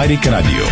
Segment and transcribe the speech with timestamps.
[0.00, 0.64] Дарик Радио.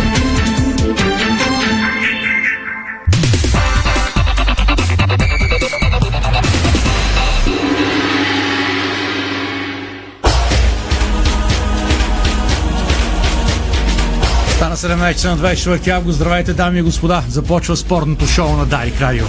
[14.55, 16.15] Стана 17 часа на 24 август.
[16.15, 17.23] Здравейте, дами и господа.
[17.27, 19.25] Започва спортното шоу на Дарик Радио.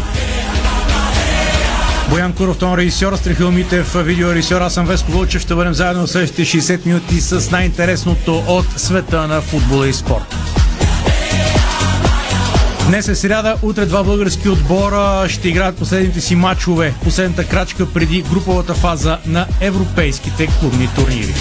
[2.11, 5.43] Боян Куров, тон режисьор, Страхил Митев, видеорежисьор, аз съм Веско Вълчев.
[5.43, 10.37] Ще бъдем заедно в следващите 60 минути с най-интересното от света на футбола и спорт.
[12.87, 18.23] Днес е сряда, утре два български отбора ще играят последните си матчове, последната крачка преди
[18.23, 21.35] груповата фаза на европейските клубни турнири.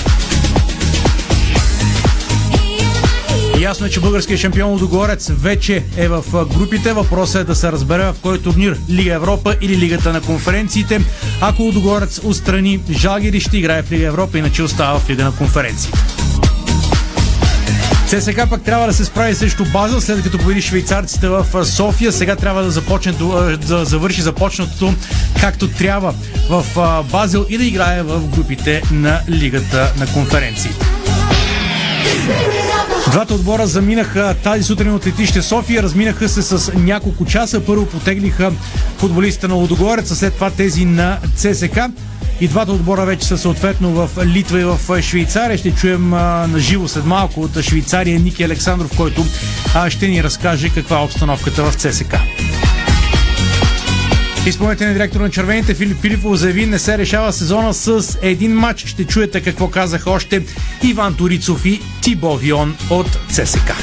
[3.59, 6.93] Ясно е, че българският шампион Лудогорец вече е в групите.
[6.93, 11.01] Въпросът е да се разбере в кой турнир Лига Европа или Лигата на конференциите.
[11.41, 15.99] Ако Лудогорец устрани Жалгири, ще играе в Лига Европа, иначе остава в Лига на конференциите.
[18.07, 22.11] ЦСК пък трябва да се справи срещу Базел, след като победи швейцарците в София.
[22.11, 23.13] Сега трябва да започне
[23.67, 24.93] да завърши започнатото
[25.41, 26.13] както трябва
[26.49, 26.63] в
[27.11, 30.85] Базел и да играе в групите на Лигата на конференциите.
[33.07, 37.65] Двата отбора заминаха тази сутрин от летище София, разминаха се с няколко часа.
[37.65, 38.51] Първо потеглиха
[38.97, 41.79] футболистите на Лодогорец, а след това тези на ЦСК.
[42.41, 45.57] И двата отбора вече са съответно в Литва и в Швейцария.
[45.57, 49.25] Ще чуем на живо след малко от Швейцария Ники Александров, който
[49.75, 52.15] а, ще ни разкаже каква е обстановката в ЦСК.
[54.45, 58.85] Изпълнителният директор на червените Филип Филипов заяви не се решава сезона с един матч.
[58.85, 60.45] Ще чуете какво казаха още
[60.83, 63.73] Иван Турицов и Тибо Вион от ЦСК.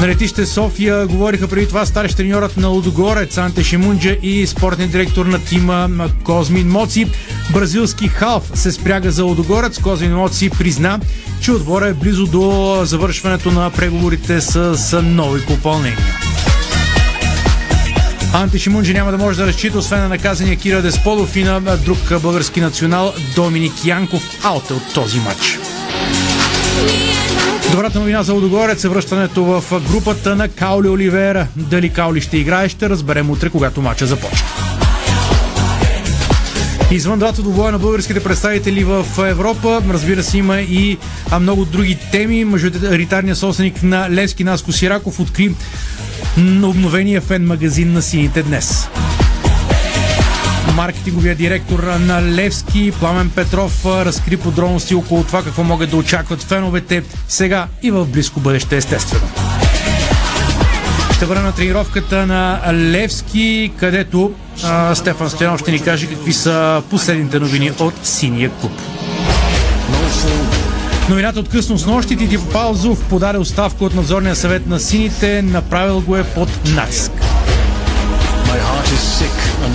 [0.00, 5.26] На летище София говориха преди това старещ треньорът на Лудогорец Анте Шимунджа и спортният директор
[5.26, 7.06] на тима Козмин Моци.
[7.52, 9.78] Бразилски халф се спряга за Лудогорец.
[9.78, 11.00] Козмин Моци призна,
[11.40, 16.17] че отбора е близо до завършването на преговорите с нови попълнения.
[18.32, 21.98] Анти Шимунджи няма да може да разчита, освен на наказания Кира Десполов и на друг
[22.22, 25.58] български национал Доминик Янков аут от този матч.
[27.70, 31.46] Добрата новина за Лудогорец е връщането в групата на Каули Оливера.
[31.56, 34.67] Дали Каули ще играе, ще разберем утре, когато матча започне.
[36.90, 40.98] Извън двата двубоя на българските представители в Европа, разбира се, има и
[41.40, 42.44] много други теми.
[42.44, 45.54] Мажоритарният собственик на Левски Наско Сираков откри
[46.62, 48.88] обновения фен магазин на сините днес.
[50.74, 57.02] Маркетинговия директор на Левски, Пламен Петров, разкри подробности около това какво могат да очакват феновете
[57.28, 59.57] сега и в близко бъдеще, естествено.
[61.18, 64.32] Ще върна на тренировката на Левски, където
[64.64, 68.72] а, Стефан Стоянов ще ни каже какви са последните новини от синия клуб.
[71.08, 76.00] Новината от късно с нощи Тити Палзов подаде оставка от надзорния съвет на сините, направил
[76.00, 77.27] го е под натиск.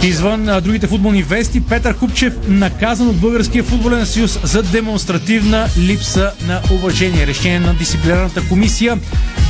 [0.03, 6.31] Извън а, другите футболни вести, Петър Хупчев наказан от Българския футболен съюз за демонстративна липса
[6.47, 7.27] на уважение.
[7.27, 8.99] Решение на дисциплинарната комисия.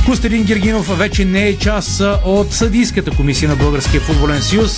[0.06, 4.72] Костелин Гергинов вече не е част от съдийската комисия на Българския футболен съюз.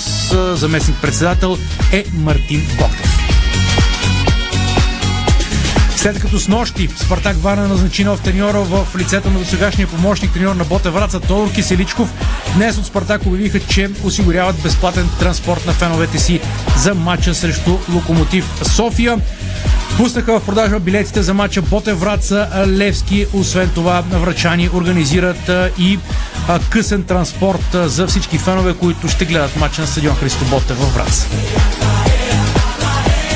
[0.55, 1.59] Заместник председател
[1.93, 3.26] е Мартин Богдев.
[6.07, 10.55] След като с нощи Спартак Варна назначи нов треньор в лицето на досегашния помощник треньор
[10.55, 12.13] на Боте Враца Тодор Киселичков,
[12.55, 16.41] днес от Спартак обявиха, че осигуряват безплатен транспорт на феновете си
[16.77, 19.19] за матча срещу Локомотив София.
[19.97, 23.27] Пуснаха в продажа билетите за матча Боте Враца Левски.
[23.33, 25.99] Освен това, врачани организират и
[26.71, 31.27] късен транспорт за всички фенове, които ще гледат матча на стадион Христо Боте във Враца.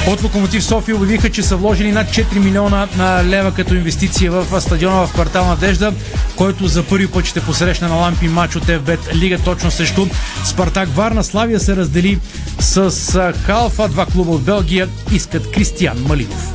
[0.07, 4.61] От Локомотив София обявиха, че са вложили над 4 милиона на лева като инвестиция в
[4.61, 5.93] стадиона в квартал Надежда,
[6.37, 10.07] който за първи път ще посрещне на лампи матч от ФБЕТ Лига точно срещу
[10.45, 11.25] Спартак Варна.
[11.25, 12.19] Славия се раздели
[12.59, 13.89] с Халфа.
[13.89, 16.53] Два клуба от Белгия искат Кристиян Малинов.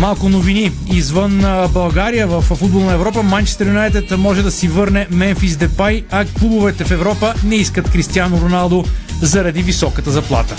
[0.00, 3.22] Малко новини извън България в футболна Европа.
[3.22, 8.40] Манчестър Юнайтед може да си върне Мемфис Депай, а клубовете в Европа не искат Кристиано
[8.40, 8.84] Роналдо
[9.22, 10.56] заради високата заплата.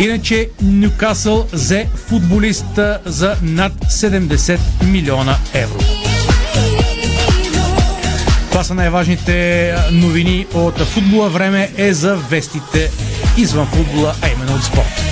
[0.00, 5.78] Иначе Нюкасъл взе футболист за над 70 милиона евро.
[8.50, 11.28] Това са най-важните новини от футбола.
[11.28, 12.90] Време е за вестите
[13.36, 15.11] извън футбола, а именно от спорт.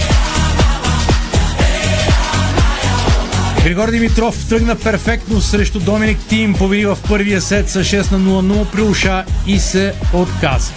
[3.65, 8.71] Григор Димитров тръгна перфектно срещу Доминик Тим, победи в първия сет с 6 на 0-0
[8.73, 10.73] при уша и се отказа.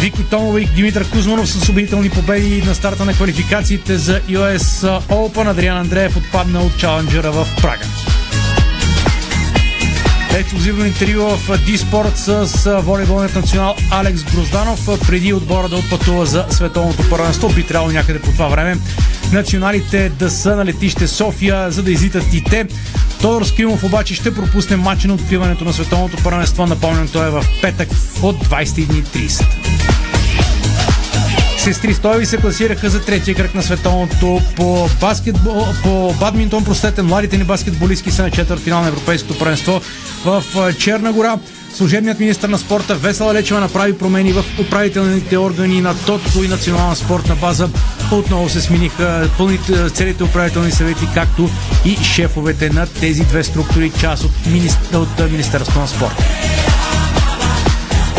[0.00, 5.00] Вик Петко Томова и Димитър Кузманов с убедителни победи на старта на квалификациите за US
[5.08, 5.50] Open.
[5.50, 7.84] Адриан Андреев отпадна от чаленджера в Прага.
[10.36, 17.10] Ексклюзивно интервю в Диспорт с волейболният национал Алекс Грозданов преди отбора да отпътува за световното
[17.10, 17.48] първенство.
[17.48, 18.76] Би трябвало някъде по това време
[19.32, 22.66] националите да са на летище София, за да излитат и те.
[23.20, 26.66] Тодор Скимов обаче ще пропусне матча на откриването на световното първенство.
[26.66, 27.88] Напомням, той е в петък
[28.22, 29.95] от 20.30.
[31.66, 36.64] Сестри Стоеви се класираха за третия кръг на световното по, баскетбол, по бадминтон.
[36.64, 39.80] Простете, младите ни баскетболистки са на четвърт финал на Европейското първенство
[40.24, 40.44] в
[40.78, 41.38] Черна гора.
[41.74, 46.96] Служебният министр на спорта Весела Лечева направи промени в управителните органи на ТОТКО и Национална
[46.96, 47.68] спортна база.
[48.12, 51.50] Отново се смениха пълните, целите управителни съвети, както
[51.84, 56.24] и шефовете на тези две структури, част от, министр, от Министерството на спорта.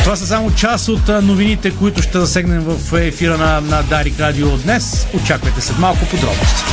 [0.08, 4.58] Това са само част от новините, които ще засегнем в ефира на, на Дарик Радио
[4.58, 5.08] днес.
[5.14, 6.64] Очаквайте след малко подробности.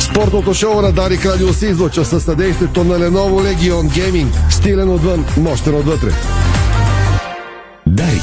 [0.00, 4.50] Спортното шоу на Дарик Радио се излъчва със съдействието на Lenovo Legion Gaming.
[4.50, 6.10] Стилен отвън, мощен отвътре.
[7.86, 8.22] Дарик.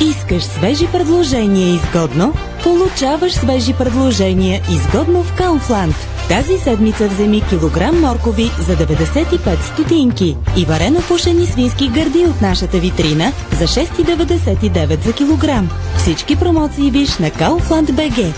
[0.00, 2.34] Искаш свежи предложения изгодно?
[2.62, 5.94] Получаваш свежи предложения изгодно в Kaufland.
[6.32, 12.78] Тази седмица вземи килограм моркови за 95 стотинки и варено пушени свински гърди от нашата
[12.78, 15.70] витрина за 6,99 за килограм.
[15.98, 18.32] Всички промоции виж на Kaufland BG.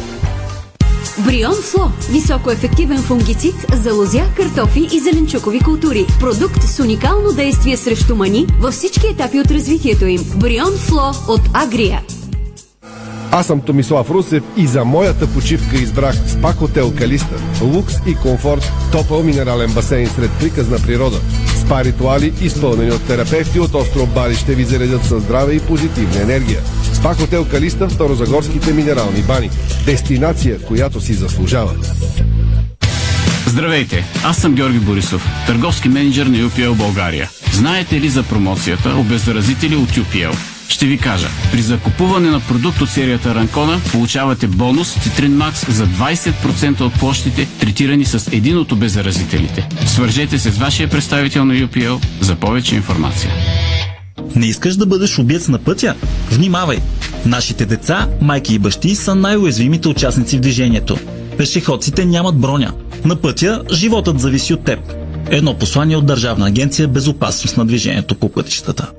[1.18, 6.06] Брион Фло– високоефективен фунгицид за лозя, картофи и зеленчукови култури.
[6.20, 10.20] Продукт с уникално действие срещу мани във всички етапи от развитието им.
[10.36, 12.02] Брион Фло от Агрия.
[13.36, 17.36] Аз съм Томислав Русев и за моята почивка избрах спа хотел Калиста.
[17.62, 21.20] Лукс и комфорт, топъл минерален басейн сред приказна природа.
[21.60, 26.22] Спа ритуали, изпълнени от терапевти от остров Бали, ще ви заредят със здраве и позитивна
[26.22, 26.60] енергия.
[26.92, 29.50] Спа хотел Калиста в Старозагорските минерални бани.
[29.84, 31.72] Дестинация, която си заслужава.
[33.46, 37.30] Здравейте, аз съм Георги Борисов, търговски менеджер на UPL България.
[37.52, 40.53] Знаете ли за промоцията обеззаразители от UPL?
[40.68, 41.28] Ще ви кажа.
[41.52, 47.48] При закупуване на продукт от серията Ранкона получавате бонус Citrин Max за 20% от площите,
[47.60, 49.68] третирани с един от обеззаразителите.
[49.86, 53.30] Свържете се с вашия представител на UPL за повече информация.
[54.36, 55.94] Не искаш да бъдеш убиец на пътя?
[56.30, 56.78] Внимавай!
[57.26, 60.98] Нашите деца, майки и бащи са най-уязвимите участници в движението.
[61.38, 62.72] Пешеходците нямат броня.
[63.04, 64.78] На пътя животът зависи от теб.
[65.30, 68.90] Едно послание от Държавна агенция Безопасност на движението по пътищата.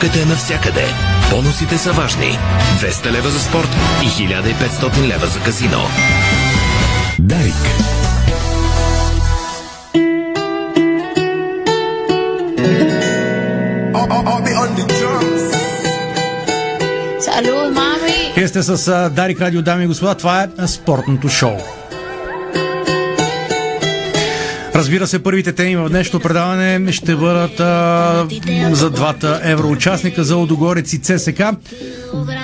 [0.00, 0.84] Тръпката е навсякъде.
[1.30, 2.38] Бонусите са важни.
[2.80, 3.68] 200 лева за спорт
[4.02, 5.78] и 1500 лева за казино.
[7.18, 7.54] Дарик.
[17.20, 18.32] Салют, мами!
[18.36, 20.14] Вие сте с Дарик Радио, дами и господа.
[20.14, 21.79] Това е спортното шоу.
[24.74, 28.26] Разбира се, първите теми в днешното предаване ще бъдат а,
[28.70, 31.42] за двата евроучастника за Лодогорец и ЦСК.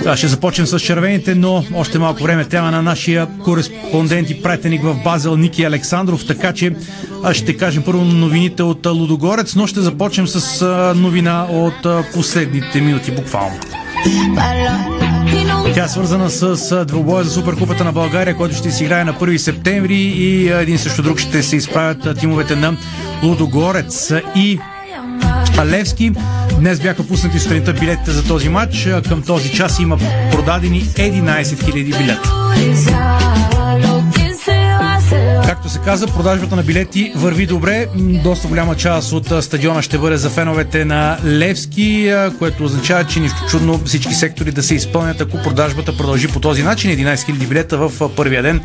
[0.03, 4.83] Да, ще започнем с червените, но още малко време тема на нашия кореспондент и пратеник
[4.83, 6.73] в Базел Ники Александров, така че
[7.23, 12.05] аз ще кажем първо новините от Лудогорец, но ще започнем с а, новина от а,
[12.15, 13.57] последните минути буквално.
[15.75, 19.37] Тя е свързана с двубоя за Суперкупата на България, който ще си играе на 1
[19.37, 22.77] септември и един също друг ще се изправят тимовете на
[23.23, 24.59] Лудогорец и
[25.65, 26.13] Левски.
[26.59, 28.89] Днес бяха пуснати сутринта билетите за този матч.
[29.09, 29.99] Към този час има
[30.33, 32.33] продадени 11 000 билета.
[35.47, 37.87] Както се каза, продажбата на билети върви добре.
[37.97, 43.39] Доста голяма част от стадиона ще бъде за феновете на Левски, което означава, че нищо
[43.51, 46.91] чудно всички сектори да се изпълнят, ако продажбата продължи по този начин.
[46.91, 48.61] 11 000 билета в първия ден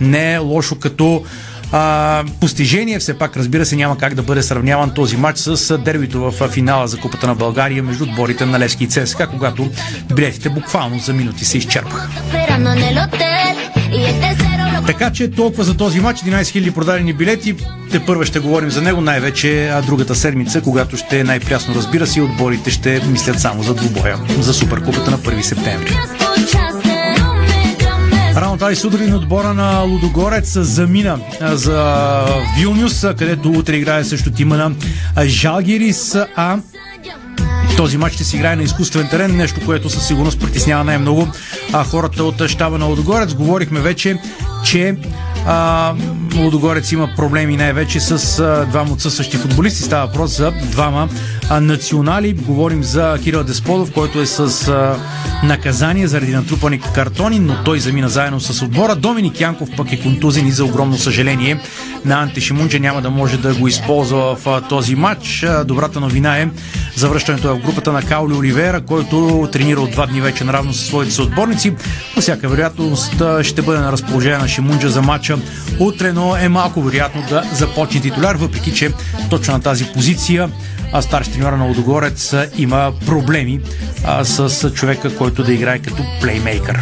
[0.00, 1.24] не е лошо като
[1.72, 2.98] а, постижение.
[2.98, 6.88] Все пак, разбира се, няма как да бъде сравняван този матч с дербито в финала
[6.88, 9.70] за Купата на България между отборите на Левски и ЦСКА, когато
[10.14, 12.08] билетите буквално за минути се изчерпаха.
[14.86, 17.54] Така че толкова за този матч, 11 000 продадени билети.
[17.90, 22.20] Те първо ще говорим за него най-вече другата седмица, когато ще е най-прясно разбира се
[22.20, 25.98] отборите ще мислят само за двубоя, за Суперкупата на 1 септември.
[28.36, 32.20] Рано тази сутрин отбора на Лудогорец замина за
[32.58, 34.72] Вилнюс, където утре играе също тима на
[35.24, 36.58] Жалгирис, а
[37.76, 41.28] този матч ще се играе на изкуствен терен, нещо, което със сигурност притеснява най-много
[41.72, 43.34] а хората от щаба на Лудогорец.
[43.34, 44.18] Говорихме вече,
[44.64, 44.96] че
[45.46, 45.94] А,
[46.36, 49.82] Лудогорец има проблеми най-вече с а, двама отсъстващи футболисти.
[49.82, 51.08] Става въпрос за двама
[51.50, 52.32] а, национали.
[52.32, 54.96] Говорим за Кирил Десподов, който е с а,
[55.46, 58.94] наказание заради натрупани картони, но той замина заедно с отбора.
[58.94, 61.60] Доминик Янков пък е контузен и за огромно съжаление
[62.04, 65.46] на Анте Шимунджа няма да може да го използва в този матч.
[65.64, 66.48] Добрата новина е
[66.96, 71.12] завръщането в групата на Каули Оливера, който тренира от два дни вече наравно с своите
[71.12, 71.74] съотборници.
[72.14, 75.38] По всяка вероятност ще бъде на разположение на Шимунджа за матча
[75.78, 78.90] утре, но е малко вероятно да започне титуляр, въпреки че
[79.30, 80.48] точно на тази позиция
[80.96, 83.60] а старши треньора на Лодогорец има проблеми
[84.04, 86.80] а, с човека, който да играе като плеймейкър.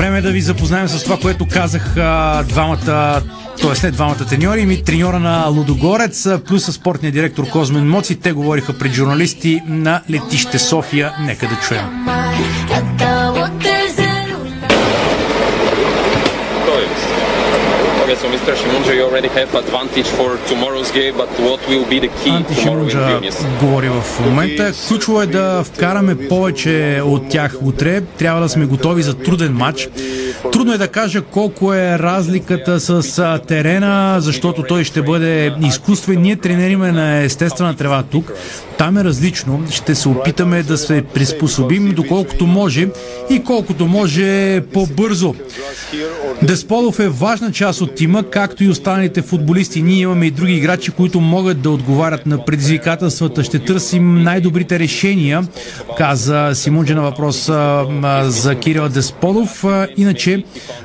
[0.00, 3.22] Време е да ви запознаем с това, което казах а, двамата
[3.60, 3.74] т.е.
[3.74, 8.20] след двамата треньори, ми треньора на Лудогорец, плюс спортния директор Козмен Моци.
[8.20, 11.14] Те говориха пред журналисти на летище София.
[11.20, 12.06] Нека да чуем.
[18.10, 18.56] Okay, so Mr.
[18.56, 22.54] Shimunja, you already have advantage for tomorrow's game, but what will be the key Анти
[22.54, 23.20] Шимунджа
[23.60, 24.72] говори в момента.
[24.88, 28.00] Ключово е да вкараме повече от тях утре.
[28.00, 29.88] Трябва да сме готови за труден матч.
[30.52, 36.22] Трудно е да кажа колко е разликата с терена, защото той ще бъде изкуствен.
[36.22, 38.32] Ние тренериме на естествена трева тук.
[38.80, 39.62] Там е различно.
[39.70, 42.88] Ще се опитаме да се приспособим доколкото може
[43.30, 45.34] и колкото може по-бързо.
[46.42, 49.82] Десполов е важна част от тима, както и останалите футболисти.
[49.82, 53.44] Ние имаме и други играчи, които могат да отговарят на предизвикателствата.
[53.44, 55.42] Ще търсим най-добрите решения,
[55.98, 57.46] каза Симунджи на въпрос
[58.22, 59.64] за Кирил Десполов.
[59.96, 60.44] Иначе,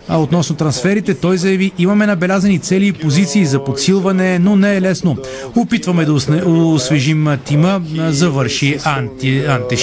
[0.10, 5.18] относно трансферите, той заяви, имаме набелязани цели и позиции за подсилване, но не е лесно.
[5.56, 6.14] Опитваме да
[6.48, 9.78] освежим тима, завърши Анти, Анти.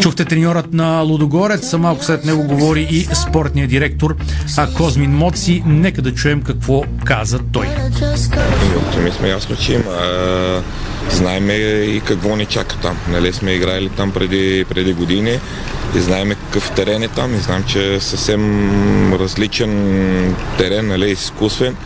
[0.00, 4.16] Чухте треньорът на Лудогорец, малко след него говори и спортният директор
[4.56, 5.62] а, Козмин Моци.
[5.66, 7.66] Нека да чуем какво каза той.
[8.76, 10.62] Оптимизме ясно, че има.
[11.10, 12.96] Знаеме и какво ни чака там.
[13.08, 15.38] Нали сме играли там преди, преди години
[15.96, 21.76] и знаем какъв терен е там и знам, че е съвсем различен терен, нали, изкуствен.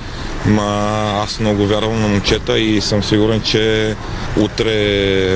[0.47, 3.97] Ма аз много вярвам на момчета и съм сигурен, че
[4.37, 4.73] утре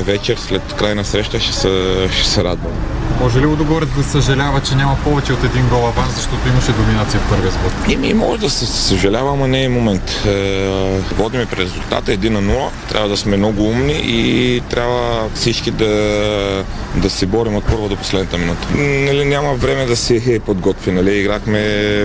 [0.01, 3.00] вечер след крайна среща ще се, ще се радвам.
[3.21, 7.21] Може ли Лудогорец да съжалява, че няма повече от един гол аванс, защото имаше доминация
[7.21, 7.93] в първия сбор?
[7.93, 10.27] Еми, може да се съжалява, ама не е момент.
[10.27, 10.69] Е,
[11.17, 12.69] водиме през резултата 1 на 0.
[12.89, 16.65] Трябва да сме много умни и трябва всички да,
[16.97, 18.69] да се борим от първа до последната минута.
[18.77, 20.93] Нали, няма време да си подготви.
[20.93, 21.19] Нали.
[21.19, 21.61] Играхме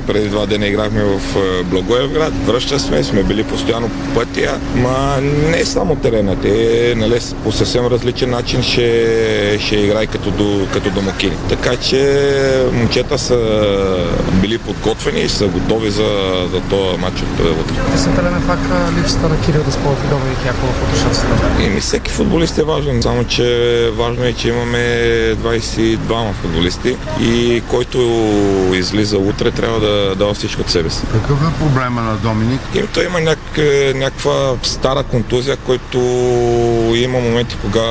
[0.08, 2.34] преди два дена играхме в е, Благоевград.
[2.46, 4.60] Връща сме, сме били постоянно по пътя.
[4.76, 6.36] Ма не е само терена.
[6.42, 11.38] Те нали, по съвсем различен начин ще, ще играе като, до, като домакини.
[11.50, 13.38] Така че момчета са
[14.42, 16.10] били подготвени и са готови за,
[16.52, 17.74] за този матч от е, утре.
[17.90, 18.62] Действителен е факт
[18.98, 21.64] липсата на Кирил Десполов и Доминик Яков от шансата.
[21.64, 24.78] Еми, всеки футболист е важен, само че важно е, че имаме
[25.36, 28.00] 22 футболисти и който
[28.74, 31.02] излиза утре трябва да дава всичко от себе си.
[31.12, 32.62] Какъв е проблема на Доминик?
[32.76, 33.58] И той има няк,
[33.96, 35.98] някаква стара контузия, който
[36.96, 37.82] има моменти, кога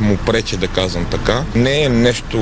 [0.00, 1.42] му прече, да казвам така.
[1.54, 2.38] Не е нещо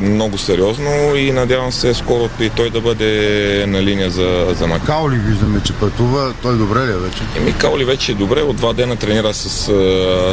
[0.00, 4.86] много сериозно и надявам се скоро и той да бъде на линия за, за накал.
[4.86, 6.32] Каоли виждаме, че пътува.
[6.42, 7.22] Той добре ли е вече?
[7.36, 9.48] Еми, Каули вече е добре, от два дена тренира с,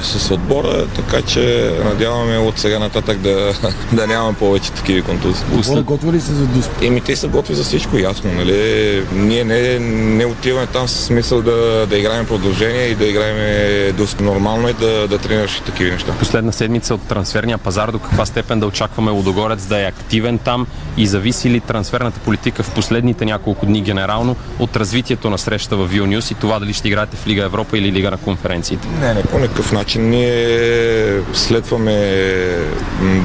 [0.04, 3.54] с отбора, така че надяваме от сега нататък да,
[3.94, 5.84] да нямаме повече такива контузии.
[5.84, 6.72] готви ли се за Дусп?
[6.82, 9.04] Еми, те са готви за всичко, ясно, нали?
[9.14, 14.24] Ние не, не отиваме там с смисъл да, да играем продължение и да играем доста
[14.24, 16.14] нормално и да, да тренираш и такива неща.
[16.20, 20.68] последна седмица от трансферния пазар, до каква степен да очакваме Лудогорец да е активен там
[20.98, 25.86] и зависи ли трансферната политика в последните няколко дни генерално от развитието на среща в
[25.86, 28.88] Вилнюс и това дали ще играете в Лига Европа или Лига на конференциите?
[29.02, 30.10] Не, не, по никакъв начин.
[30.10, 31.96] Ние следваме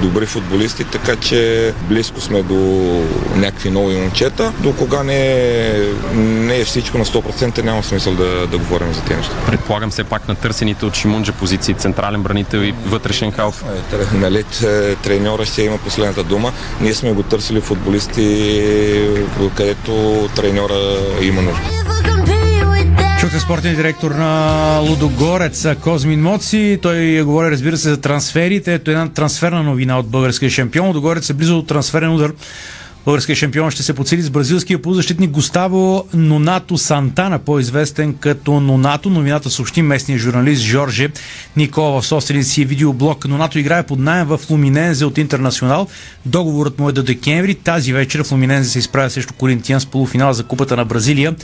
[0.02, 2.54] добри футболисти, така че близко сме до
[3.36, 4.52] някакви нови момчета.
[4.58, 9.00] До кога не, е- не е всичко на 100%, няма смисъл да, да говорим за
[9.00, 9.32] тези неща.
[9.46, 13.64] Предполагам все пак на търсените от Шимунджа позиции, централен бранител и вътрешен халф.
[13.64, 16.52] Е, Нали, т- треньора ще има последната дума.
[16.80, 18.22] Ние сме го търсили футболисти,
[19.56, 21.60] където треньора има нужда.
[23.20, 26.78] Чухте спортния директор на Лудогорец Козмин Моци.
[26.82, 28.74] Той говори, разбира се, за трансферите.
[28.74, 30.86] Ето една трансферна новина от българския шампион.
[30.86, 32.32] Лудогорец е близо до трансферен удар
[33.04, 39.10] Българския шампион ще се подсили с бразилския полузащитник Густаво Нонато Сантана, по-известен като Нонато.
[39.10, 41.08] Новината съобщи местния журналист Жорже
[41.56, 43.28] Никола в собствения си видеоблог.
[43.28, 45.86] Нонато играе под найем в Луминензе от Интернационал.
[46.26, 47.54] Договорът му е до декември.
[47.54, 51.36] Тази вечер Луминензе се изправя срещу Коринтиян с полуфинал за Купата на Бразилия,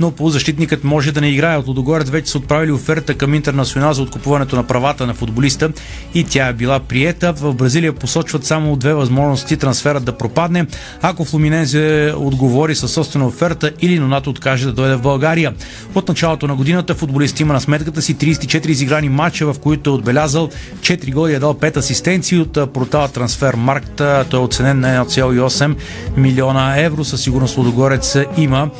[0.00, 1.56] но полузащитникът може да не играе.
[1.56, 5.72] От Лудогорец вече са отправили оферта към Интернационал за откупуването на правата на футболиста
[6.14, 7.32] и тя е била приета.
[7.32, 10.66] В Бразилия посочват само две възможности трансферът да пропадне
[11.06, 15.54] ако Флуминензе отговори със собствена оферта или Нонато откаже да дойде в България.
[15.94, 19.92] От началото на годината футболист има на сметката си 34 изиграни матча, в които е
[19.92, 23.96] отбелязал 4 голи и е дал 5 асистенции от портала Трансфер Маркт.
[24.30, 25.76] Той е оценен на 1,8
[26.16, 27.04] милиона евро.
[27.04, 28.70] Със сигурност Лудогорец има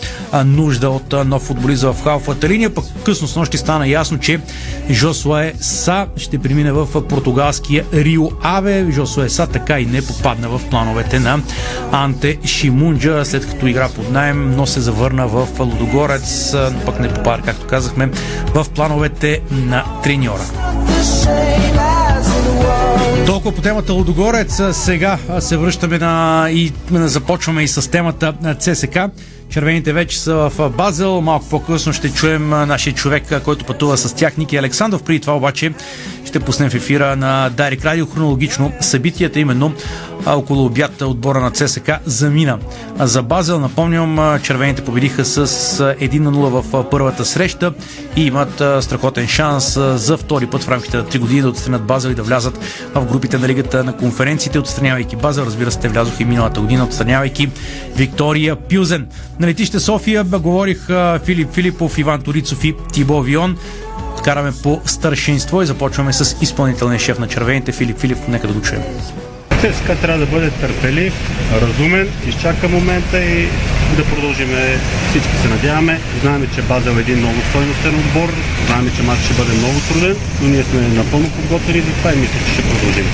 [0.45, 2.75] нужда от нов футболист в халфата линия.
[2.75, 4.41] Пък късно с нощи стана ясно, че
[4.91, 8.87] Жосуе Са ще премине в португалския Рио Аве.
[8.91, 11.41] Жосуе Са така и не попадна в плановете на
[12.15, 16.55] Анте Шимунджа, след като игра под найем, но се завърна в Лудогорец,
[16.87, 18.11] пък не попада, както казахме,
[18.55, 20.43] в плановете на треньора.
[23.27, 24.61] Толкова по темата Лудогорец.
[24.73, 28.99] Сега се връщаме на и започваме и с темата ЦСК.
[29.55, 31.21] Червените вече са в Базел.
[31.21, 35.03] Малко по-късно ще чуем нашия човек, който пътува с тях, Ники Александров.
[35.03, 35.73] Преди това обаче
[36.25, 39.73] ще пуснем в ефира на Дарик Радио хронологично събитията, именно
[40.27, 42.59] около обяд отбора на ЦСК замина.
[42.99, 47.73] За Базел, напомням, червените победиха с 1 на 0 в първата среща
[48.17, 52.11] и имат страхотен шанс за втори път в рамките на 3 години да отстранят Базел
[52.11, 52.59] и да влязат
[52.95, 55.45] в групите на лигата на конференциите, отстранявайки Базел.
[55.45, 57.51] Разбира се, те влязоха и миналата година, отстранявайки
[57.97, 59.09] Виктория Пюзен.
[59.45, 60.87] На летище София говорих
[61.25, 63.59] Филип Филипов, Иван Торицов и Тибо Вион
[64.25, 68.19] караме по старшинство и започваме с изпълнителния шеф на червените Филип Филип.
[68.29, 68.83] Нека да го чуем.
[69.61, 71.15] ЦСКА трябва да бъде търпелив,
[71.63, 73.49] разумен, изчака момента и
[73.97, 74.51] да продължим.
[75.11, 76.01] Всички се надяваме.
[76.21, 78.33] Знаем, че Базел е един много стойностен отбор.
[78.67, 82.17] Знаем, че матч ще бъде много труден, но ние сме напълно подготвени за това и
[82.17, 83.07] мисля, че ще продължим.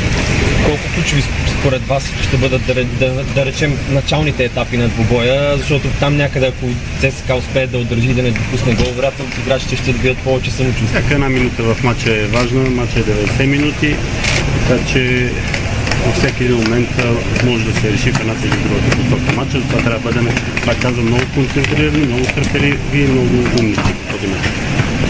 [0.67, 1.23] Колко ключови
[1.61, 6.47] според вас ще бъдат, да, да, да речем, началните етапи на двубоя, защото там някъде,
[6.47, 6.67] ако
[7.00, 10.89] ЦСКА успее да удържи да не допусне гол, вероятно играчите ще добият повече самочувствие.
[11.00, 13.97] Всяка една минута в матча е важна, матча е 90 минути,
[14.69, 15.30] така че
[16.06, 16.89] във всеки един момент
[17.45, 19.60] може да се реши в едната или другата посока матча.
[19.60, 20.28] Затова трябва да бъдем,
[20.67, 23.76] пак казвам, много концентрирани, много търпеливи и много умни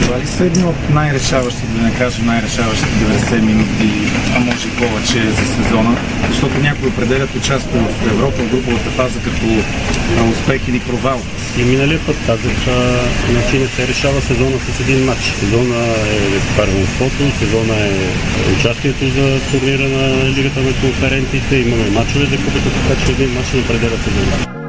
[0.02, 3.88] Това ли са едни от най-решаващите, да не кажа най-решаващите 90 минути,
[4.36, 5.96] а може и повече за сезона?
[6.28, 9.46] Защото някои определят участие в Европа, в груповата фаза като
[10.30, 11.20] успех или провал.
[11.58, 12.56] И миналия път казах,
[13.30, 15.24] значи не се решава сезона с един матч.
[15.40, 17.92] Сезона е първенството, сезона е
[18.58, 23.46] участието за турнира на Лигата на конференциите, имаме мачове за купата, така че един мач
[23.54, 24.59] не определя сезона.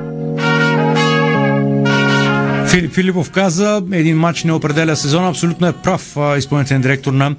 [2.71, 5.29] Филип Филипов каза, един матч не определя сезона.
[5.29, 7.35] Абсолютно е прав изпълнителен директор на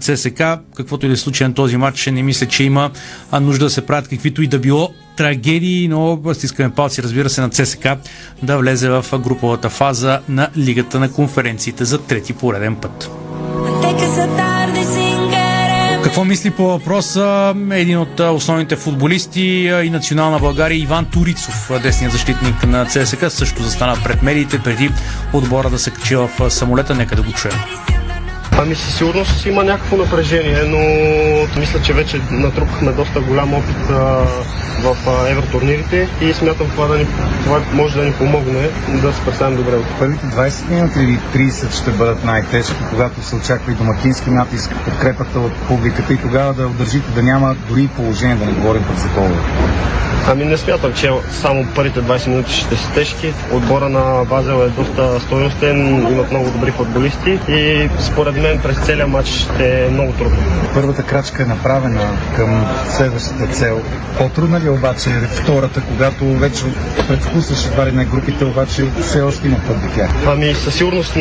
[0.00, 0.42] ЦСК.
[0.76, 2.90] Каквото и да е случай на този матч, не мисля, че има
[3.40, 7.50] нужда да се правят каквито и да било трагедии, но стискаме палци, разбира се, на
[7.50, 7.88] ЦСК
[8.42, 13.10] да влезе в груповата фаза на Лигата на конференциите за трети пореден път.
[16.14, 19.42] Какво мисли по въпроса един от основните футболисти
[19.84, 24.90] и национална България Иван Турицов, десният защитник на ЦСК, също застана пред медиите преди
[25.32, 26.94] отбора да се качи в самолета.
[26.94, 27.54] Нека да го чуем.
[28.58, 30.78] Ами със сигурност има някакво напрежение, но
[31.60, 33.94] мисля, че вече натрупахме доста голям опит а,
[34.82, 37.06] в а, евротурнирите и смятам това, да ни,
[37.44, 39.72] това може да ни помогне да се представим добре.
[39.98, 45.40] Първите 20 минути или 30 ще бъдат най-тежки, когато се очаква и домакински натиск, подкрепата
[45.40, 49.08] от публиката и тогава да удържите да няма дори положение да не говорим пък за
[49.08, 49.34] голове.
[50.28, 53.32] Ами не смятам, че само първите 20 минути ще са тежки.
[53.52, 59.06] Отбора на Базел е доста стойностен, имат много добри футболисти и според мен през целия
[59.06, 60.36] матч ще е много трудно.
[60.74, 63.80] Първата крачка е направена към следващата цел.
[64.18, 66.64] По-трудна ли е обаче втората, когато вече
[67.08, 70.10] предвкусваш едва ли на групите, обаче все още има път до тях?
[70.26, 71.16] Ами със сигурност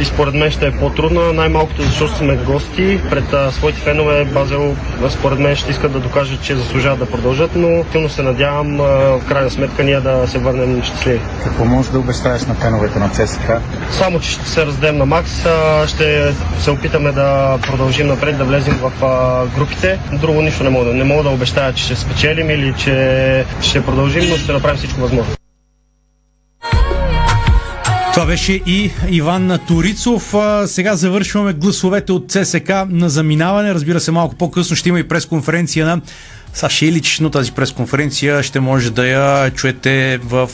[0.00, 4.24] и според мен ще е по-трудна, най-малкото защото сме гости пред а, своите фенове.
[4.24, 4.76] Базел
[5.08, 8.76] според мен ще искат да докажат, че заслужават да продължат, но силно се надявам надявам
[9.20, 11.20] в крайна сметка ние да се върнем щастливи.
[11.44, 13.60] Какво можеш да обещаеш на феновете на ЦСКА?
[13.90, 15.46] Само, че ще се раздадем на макс,
[15.86, 18.92] ще се опитаме да продължим напред, да влезем в
[19.56, 19.98] групите.
[20.12, 20.94] Друго нищо не мога да.
[20.94, 25.00] Не мога да обещая, че ще спечелим или че ще продължим, но ще направим всичко
[25.00, 25.34] възможно.
[28.14, 30.34] Това беше и Иван Турицов.
[30.66, 33.74] Сега завършваме гласовете от ЦСК на заминаване.
[33.74, 36.00] Разбира се, малко по-късно ще има и пресконференция на
[36.54, 40.50] Саша Илич, но тази пресконференция ще може да я чуете в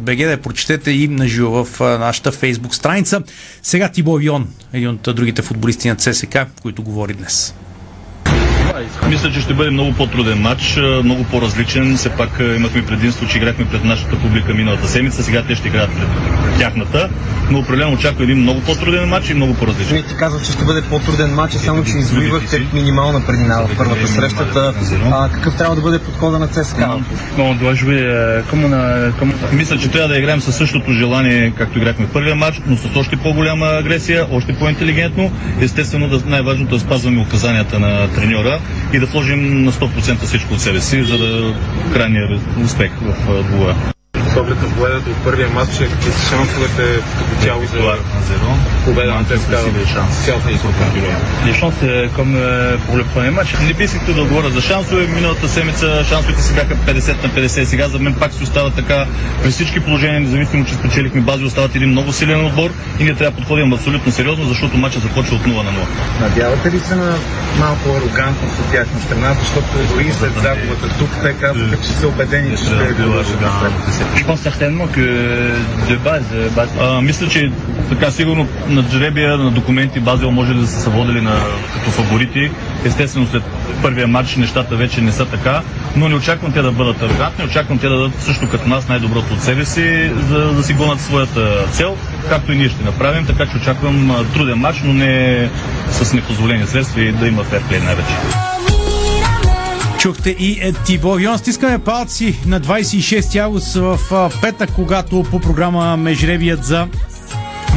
[0.00, 3.22] БГ, да я прочетете и наживо в а, нашата фейсбук страница.
[3.62, 7.54] Сега Тибо Вион, един от другите футболисти на ЦСК, които говори днес.
[9.08, 11.96] Мисля, че ще бъде много по-труден матч, много по-различен.
[11.96, 15.90] Все пак имахме предимство, че играхме пред нашата публика миналата седмица, сега те ще играят
[15.90, 16.08] пред
[16.58, 17.08] тяхната.
[17.50, 20.02] Но определено очаква един много по-труден матч и много по-различен.
[20.08, 24.72] Ти казах, че ще бъде по-труден матч, само че извоювахте минимална предина в първата среща.
[25.12, 26.98] А, какъв трябва да бъде подхода на ЦСКА?
[29.52, 32.96] Мисля, че трябва да играем със същото желание, както играхме в първия матч, но с
[32.96, 35.32] още по-голяма агресия, още по-интелигентно.
[35.60, 38.60] Естествено, най-важното е да спазваме указанията на треньора
[38.92, 41.54] и да вложим на 100% всичко от себе си, за да
[41.92, 43.93] крайния успех в двоя.
[44.34, 46.82] С оглед на победата от първия матч, какви са шансовете
[47.18, 47.96] като цяло за
[48.84, 49.58] победа на ЦСКА.
[50.10, 50.58] в цялата ни
[51.46, 52.34] Les chances, comme
[52.86, 55.06] pour le premier match, не бих искал да отговоря за шансове.
[55.06, 57.64] Миналата седмица шансовете си бяха 50 на 50.
[57.64, 59.06] Сега за мен пак си остава така.
[59.42, 62.70] При всички положения, независимо, че спечелихме бази, остават един много силен отбор
[63.00, 65.74] и ние трябва да подходим абсолютно сериозно, защото матчът започва от 0 на 0.
[66.20, 67.16] Надявате ли се на
[67.58, 72.56] малко арогантност от тяхна страна, защото дори след загубата тук те казаха, че са убедени,
[72.56, 72.94] че ще е
[74.24, 75.06] Je pense certainement que
[75.90, 76.24] de base,
[76.56, 76.70] base...
[76.80, 77.50] А, мисля, че
[77.88, 81.36] така сигурно на жребия, на документи Базел може да са се водили на,
[81.74, 82.50] като фаворити.
[82.84, 83.42] Естествено след
[83.82, 85.62] първия матч нещата вече не са така,
[85.96, 89.34] но не очаквам те да бъдат арогантни, очаквам те да дадат също като нас най-доброто
[89.34, 91.96] от себе си, за да си гонат своята цел,
[92.28, 95.48] както и ние ще направим, така че очаквам труден матч, но не
[95.90, 98.14] с непозволени средства и да има ферплей най-вече.
[100.04, 101.38] Чухте и е, Тибо Вион.
[101.38, 103.98] Стискаме палци на 26 август в
[104.40, 106.88] петък, когато по програма Межребият за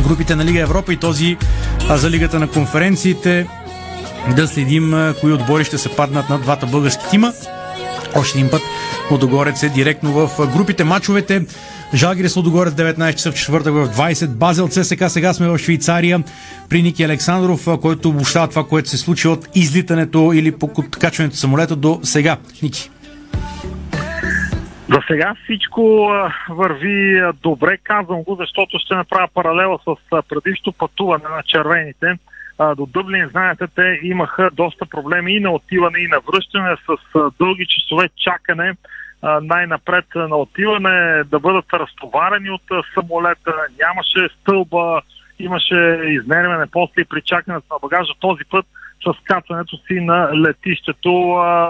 [0.07, 1.37] групите на Лига Европа и този
[1.89, 3.47] за Лигата на конференциите
[4.35, 7.33] да следим кои отбори ще се паднат на двата български тима.
[8.15, 8.61] Още един път
[9.11, 10.83] Лодогорец е директно в групите.
[10.83, 11.41] Мачовете
[11.93, 14.37] Жалгирис Лодогорец 19 часа в четвъртък в 20.
[14.37, 16.19] Базел ЦСК сега сме в Швейцария
[16.69, 20.53] при Ники Александров, който обобщава това, което се случи от излитането или
[20.99, 22.37] качването самолета до сега.
[22.63, 22.89] Ники.
[24.89, 26.09] За сега всичко
[26.49, 29.95] върви добре, казвам го, защото ще направя паралела с
[30.29, 32.17] предишното пътуване на червените.
[32.77, 37.65] До Дъблин, знаете, те имаха доста проблеми и на отиване, и на връщане с дълги
[37.65, 38.73] часове чакане
[39.41, 42.61] най-напред на отиване, да бъдат разтоварени от
[42.93, 45.01] самолета, нямаше стълба,
[45.39, 48.13] имаше изнервяне после и при чакането на багажа.
[48.19, 48.65] Този път
[49.05, 51.11] с кацането си на летището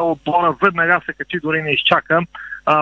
[0.02, 2.22] отбора веднага се качи, дори не изчака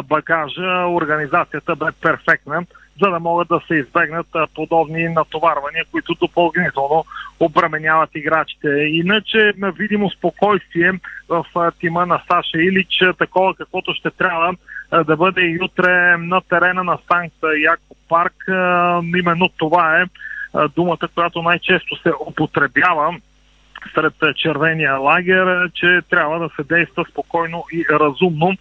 [0.03, 0.85] багажа.
[0.87, 2.65] Организацията бе перфектна,
[3.01, 7.05] за да могат да се избегнат подобни натоварвания, които допълнително
[7.39, 8.69] обременяват играчите.
[8.69, 10.91] Иначе на видимо спокойствие
[11.29, 11.45] в
[11.79, 14.53] тима на Саша Илич, такова каквото ще трябва
[15.05, 18.33] да бъде и утре на терена на Санкт Яко парк.
[19.17, 20.05] Именно това е
[20.75, 23.15] думата, която най-често се употребява
[23.93, 28.51] сред червения лагер, че трябва да се действа спокойно и разумно.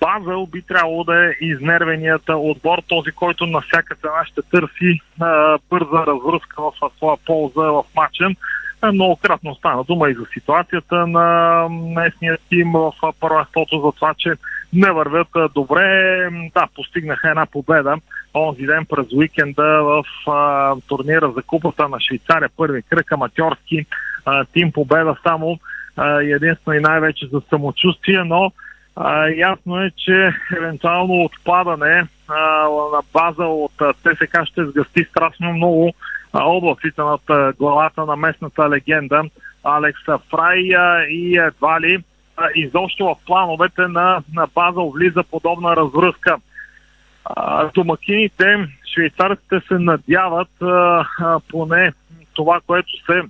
[0.00, 5.58] Базел би трябвало да е изнервеният отбор, този, който на всяка цена ще търси а,
[5.70, 8.28] бърза развръзка в своя полза в матча.
[8.92, 14.34] Многократно стана дума и за ситуацията на местния тим в първенството, за това, че
[14.72, 16.28] не вървят добре.
[16.54, 17.96] Да, постигнаха една победа
[18.34, 23.86] онзи ден през уикенда в а, турнира за купата на Швейцария, първи кръг аматьорски
[24.24, 25.58] а, тим победа само
[26.22, 28.52] единствено и най-вече за самочувствие, но
[28.96, 32.34] а, ясно е, че евентуално отпадане а,
[32.68, 35.92] на база от ТСК ще сгъсти страшно много
[36.32, 39.22] а, облаците над а, главата на местната легенда
[39.64, 40.60] Алекс Фрай
[41.10, 42.04] и едва ли
[42.36, 46.36] а, изобщо в плановете на, на Базел влиза подобна развръзка.
[47.24, 51.92] А, домакините, швейцарците се надяват а, а, поне
[52.34, 53.22] това, което се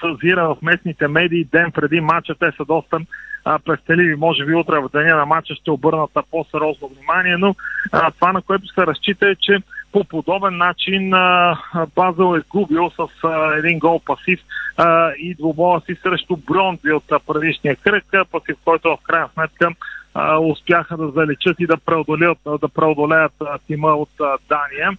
[0.00, 2.34] съзира в местните медии ден преди матча.
[2.34, 2.98] Те са доста
[3.46, 4.16] а, пестеливи.
[4.16, 7.54] Може би утре в деня на матча ще обърнат на по-сериозно внимание, но
[7.92, 9.58] а, това, на което се разчита е, че
[9.92, 11.58] по подобен начин а,
[11.96, 14.40] Базел е губил с а, един гол пасив
[14.76, 19.70] а, и двубоя си срещу Бронзи от предишния кръг, пасив, който в крайна сметка
[20.14, 24.90] а, успяха да залечат и да преодолеят, да преодолеят а, тима от а, Дания.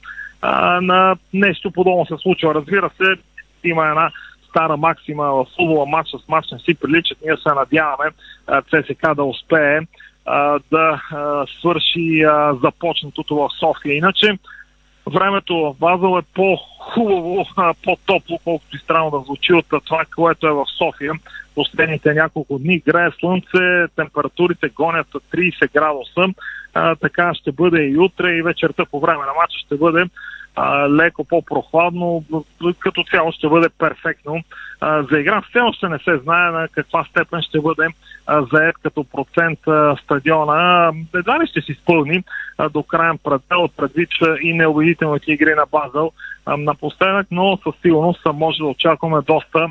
[0.42, 2.56] А, на нещо подобно се случва.
[2.56, 3.16] Разбира се,
[3.64, 4.12] има една
[4.50, 7.18] стара максима в футбола матч с матч не си приличат.
[7.26, 8.12] Ние се надяваме
[8.48, 9.80] ЦСК да успее
[10.72, 11.02] да
[11.60, 12.26] свърши
[12.64, 13.96] започнатото в София.
[13.96, 14.38] Иначе
[15.08, 17.46] времето в Базел е по-хубаво,
[17.84, 21.14] по-топло, колкото и странно да звучи от това, което е в София.
[21.56, 26.34] Последните няколко дни грее слънце, температурите гонят 30 градуса,
[27.02, 30.06] така ще бъде и утре и вечерта по време на матча ще бъде
[30.60, 32.24] а, леко по-прохладно,
[32.80, 34.42] като цяло ще бъде перфектно.
[34.82, 37.88] А, за игра все още не се знае на каква степен ще бъде
[38.28, 40.92] а, заед като процент а, стадиона.
[41.16, 42.24] Едва ли ще си изпълни
[42.58, 44.10] а, до крайен предел, предвид
[44.42, 46.12] и неубедителните игри на Базел
[46.46, 49.70] а, напоследък, но със сигурност може да очакваме доста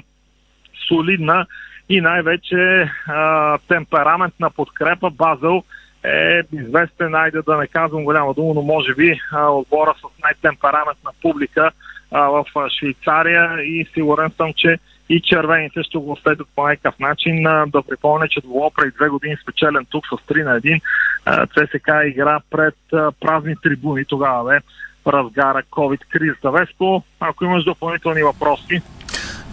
[0.88, 1.46] солидна
[1.88, 5.10] и най-вече а, темпераментна подкрепа.
[5.10, 5.62] Базел
[6.06, 11.10] е известен, айде да не казвам голяма дума, но може би а, отбора с най-темпераментна
[11.22, 11.70] публика
[12.10, 12.44] а, в
[12.78, 17.46] Швейцария и сигурен съм, че и червените ще го следват по някакъв начин.
[17.46, 20.80] А, да припомня, че било преди две години спечелен тук с 3 на 1.
[21.24, 24.04] А, ЦСК игра пред а, празни трибуни.
[24.04, 24.60] Тогава бе
[25.12, 26.50] разгара COVID кризата.
[26.50, 28.82] Веско, ако имаш допълнителни въпроси,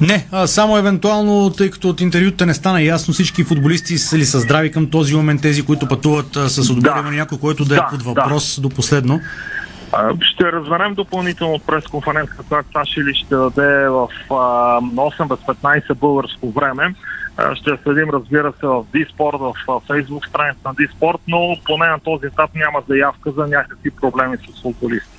[0.02, 4.26] не, а само евентуално, тъй като от интервюта не стана ясно, всички футболисти са ли
[4.26, 7.00] са здрави към този момент, тези, които пътуват а, с отбор, да.
[7.00, 8.62] има някой, който да, да е под въпрос да.
[8.62, 9.20] до последно?
[10.22, 14.34] Ще разберем допълнително от пресконференцията, която Саши ли ще даде в а,
[14.82, 16.96] 8 без 15 българско време.
[17.54, 22.26] Ще следим, разбира се, в Диспорт, в Facebook страница на Диспорт, но поне на този
[22.26, 25.10] етап няма заявка за някакви проблеми с футболисти.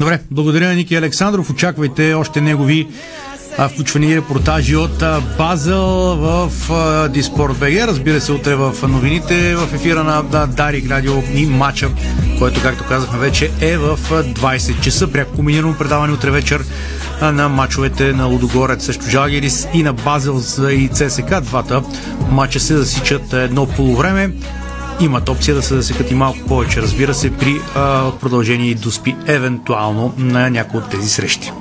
[0.00, 1.50] Добре, благодаря на Ники Александров.
[1.50, 2.88] Очаквайте още негови
[3.66, 5.04] включвани репортажи от
[5.38, 6.50] Базел в
[7.08, 7.72] Диспорт БГ.
[7.72, 11.90] Разбира се, утре в новините в ефира на Дарик Радио и матча,
[12.38, 15.12] който, както казахме вече, е в 20 часа.
[15.12, 16.64] Пряко комбинирано предаване утре вечер
[17.22, 21.40] на матчовете на Лудогорец срещу Жалгерис и на Базел и ЦСК.
[21.40, 21.82] Двата
[22.30, 24.30] матча се засичат едно полувреме
[25.00, 29.16] имат опция да се засекат и малко повече, разбира се, при а, продължение и доспи,
[29.26, 31.52] евентуално на някои от тези срещи.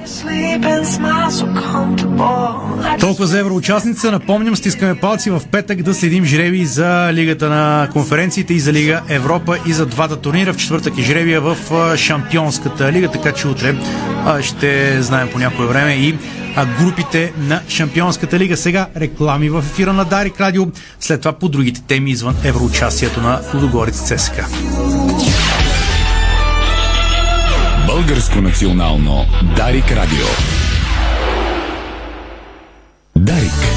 [3.00, 4.12] Толкова за евроучастница.
[4.12, 9.02] Напомням, стискаме палци в петък да следим жреби за Лигата на конференциите и за Лига
[9.10, 10.54] Европа и за двата турнира.
[10.54, 11.58] В четвъртък е жребия в
[11.98, 13.76] Шампионската лига, така че утре
[14.42, 16.18] ще знаем по някое време и
[16.66, 18.58] групите на Шампионската лига.
[18.58, 20.68] Сега реклами в ефира на Дарик Радио,
[21.00, 24.48] след това по другите теми извън евроучастието на Лудогорец ЦСКА.
[27.88, 30.28] Българско национално Дарик Радио.
[33.16, 33.77] Дарик.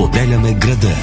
[0.01, 0.95] Споделяме града.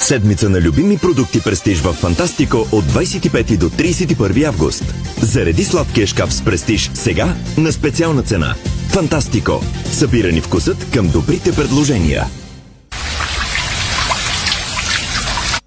[0.00, 4.94] Седмица на любими продукти Престиж в Фантастико от 25 до 31 август.
[5.22, 8.54] Зареди сладкия шкаф с Престиж сега на специална цена.
[8.88, 9.60] Фантастико.
[9.84, 12.26] Събирани вкусът към добрите предложения.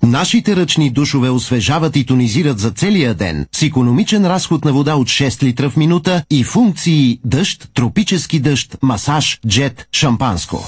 [0.06, 5.08] Нашите ръчни душове освежават и тонизират за целия ден с економичен разход на вода от
[5.08, 10.63] 6 литра в минута и функции дъжд, тропически дъжд, масаж, джет, шампанско.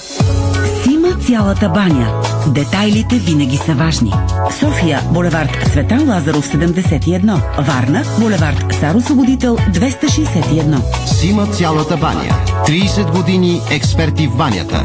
[0.84, 2.22] Сима цялата баня.
[2.48, 4.14] Детайлите винаги са важни.
[4.60, 7.66] София, булевард Цветан Лазаров 71.
[7.68, 11.06] Варна, булевард Цар Освободител 261.
[11.06, 12.36] Сима цялата баня.
[12.68, 14.84] 30 години експерти в банята.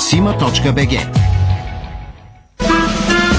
[0.00, 1.35] Сима.бг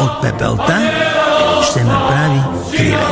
[0.00, 0.90] От пепелта
[1.70, 2.40] ще направи
[2.76, 3.06] криле.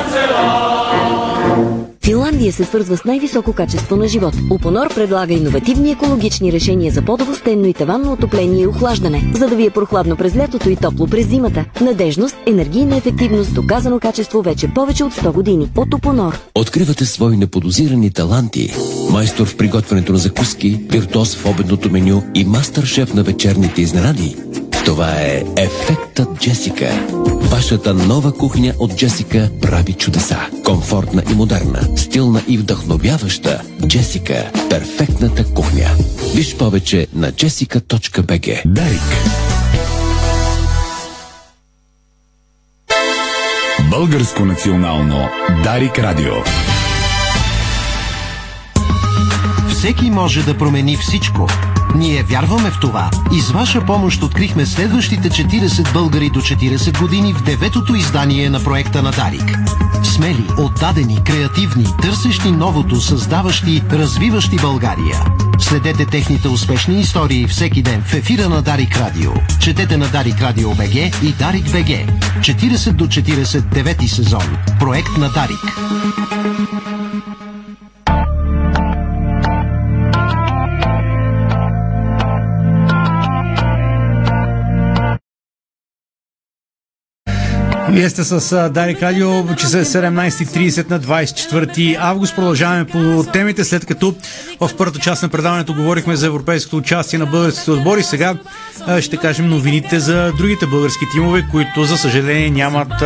[2.04, 4.34] Финландия се свързва с най-високо качество на живот.
[4.50, 9.56] Упонор предлага иновативни екологични решения за подово стенно и таванно отопление и охлаждане, за да
[9.56, 11.64] ви е прохладно през лятото и топло през зимата.
[11.80, 15.70] Надежност, енергийна ефективност, доказано качество вече повече от 100 години.
[15.76, 16.38] От Упонор.
[16.54, 18.74] Откривате свои неподозирани таланти.
[19.10, 24.36] Майстор в приготвянето на закуски, виртуоз в обедното меню и мастър-шеф на вечерните изненади.
[24.84, 27.06] Това е Ефектът Джесика.
[27.40, 30.38] Вашата нова кухня от Джесика прави чудеса.
[30.64, 33.62] Комфортна и модерна, стилна и вдъхновяваща.
[33.86, 35.86] Джесика– перфектната кухня.
[36.34, 38.62] Виж повече на jessica.bg.
[38.66, 39.00] Дарик.
[43.90, 45.28] Българско национално
[45.64, 46.32] Дарик Радио.
[49.68, 51.46] Всеки може да промени всичко.
[51.94, 57.32] Ние вярваме в това и с ваша помощ открихме следващите 40 българи до 40 години
[57.32, 59.58] в деветото издание на проекта на Дарик.
[60.02, 65.24] Смели, отдадени, креативни, търсещи новото, създаващи, развиващи България.
[65.58, 69.32] Следете техните успешни истории всеки ден в ефира на Дарик Радио.
[69.60, 71.90] Четете на Дарик Радио БГ и Дарик БГ.
[72.40, 74.56] 40 до 40 девети сезон.
[74.80, 75.76] Проект на Дарик.
[87.92, 92.34] Вие сте с Дарик Радио, часа е 17.30 на 24 август.
[92.34, 94.14] Продължаваме по темите, след като
[94.60, 98.02] в първата част на предаването говорихме за европейското участие на българските отбори.
[98.02, 98.34] Сега
[99.00, 103.02] ще кажем новините за другите български тимове, които за съжаление нямат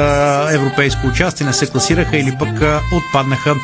[0.55, 3.55] европейско участие, не се класираха или пък отпаднаха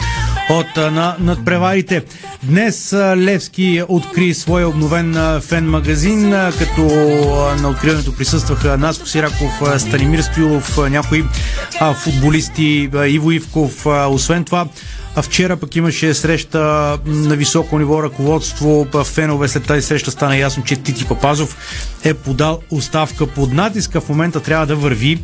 [0.50, 2.02] от на, надпреварите.
[2.42, 6.82] Днес Левски откри своя обновен фен магазин, като
[7.62, 10.78] на откриването присъстваха Наско Сираков, Станимир Стоилов,
[11.10, 11.24] някои
[11.94, 13.86] футболисти, Иво Ивков.
[13.86, 14.66] Освен това,
[15.16, 16.58] а вчера пък имаше среща
[17.06, 18.86] на високо ниво ръководство.
[19.04, 21.56] Фенове след тази среща стана ясно, че Тити Папазов
[22.04, 24.00] е подал оставка под натиска.
[24.00, 25.18] В момента трябва да върви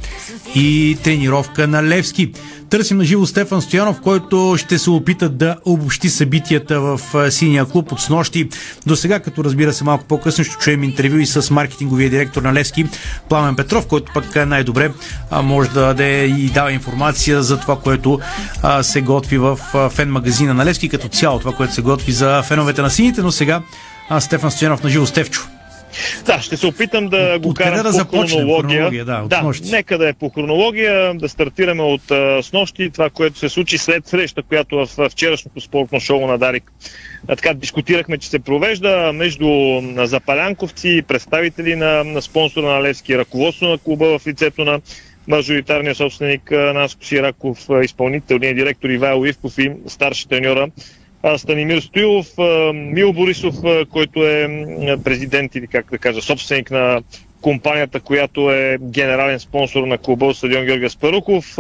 [0.55, 2.33] и тренировка на Левски.
[2.71, 7.93] Търсим на живо Стефан Стоянов, който ще се опита да обобщи събитията в синия клуб
[7.93, 8.49] от снощи.
[8.87, 12.55] До сега, като разбира се малко по-късно, ще чуем интервю и с маркетинговия директор на
[12.55, 12.87] Левски,
[13.29, 14.93] Пламен Петров, който пък най-добре
[15.43, 18.21] може да даде и дава информация за това, което
[18.83, 19.59] се готви в
[19.91, 23.33] фен магазина на Левски, като цяло това, което се готви за феновете на сините, но
[23.33, 23.63] сега
[24.21, 25.07] Стефан Стоянов на живо.
[25.07, 25.41] Стефчо.
[26.25, 28.79] Да, ще се опитам да го карам да по хронология.
[28.79, 33.39] хронология да, да нека да е по хронология, да стартираме от а, снощи, това, което
[33.39, 36.73] се случи след среща, която в вчерашното спортно шоу на Дарик
[37.29, 39.49] а, така дискутирахме, че се провежда между
[39.97, 44.81] запалянковци, представители на, на спонсора на Левски, ръководство на клуба в лицето на
[45.29, 50.69] мажоритарния собственик Наско Сираков, изпълнителният директор Ивайло Ивков и старши треньора
[51.37, 52.27] Станимир Стоилов,
[52.75, 53.55] Мил Борисов,
[53.91, 54.49] който е
[55.05, 57.03] президент или как да кажа, собственик на
[57.41, 61.57] компанията, която е генерален спонсор на клуба от стадион Георгия Спаруков,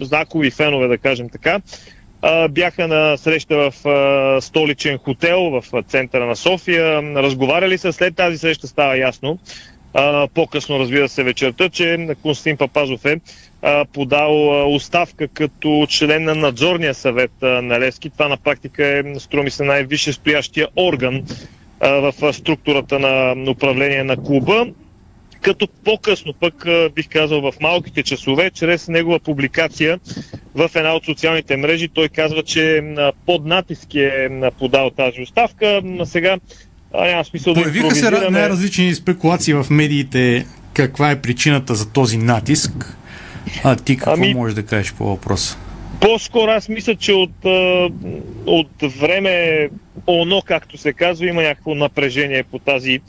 [0.00, 1.60] знакови фенове, да кажем така,
[2.50, 3.72] бяха на среща в
[4.42, 7.02] столичен хотел в центъра на София.
[7.02, 9.38] Разговаряли са след тази среща, става ясно.
[10.34, 13.20] По-късно, разбира се, вечерта, че Константин Папазов е
[13.92, 18.10] подал оставка като член на надзорния съвет на Левски.
[18.10, 21.22] Това на практика е, струми се, най-висше стоящия орган
[21.80, 24.66] в структурата на управление на клуба
[25.40, 30.00] като по-късно пък бих казал в малките часове, чрез негова публикация
[30.54, 32.94] в една от социалните мрежи, той казва, че
[33.26, 35.82] под натиск е подал тази оставка.
[36.04, 36.38] Сега
[36.94, 42.96] няма смисъл да Появиха се най-различни спекулации в медиите каква е причината за този натиск.
[43.64, 45.58] А ти какво ами, можеш да кажеш по въпроса?
[46.00, 47.44] По-скоро аз мисля, че от,
[48.46, 49.68] от време
[50.06, 53.00] оно, както се казва, има някакво напрежение по тази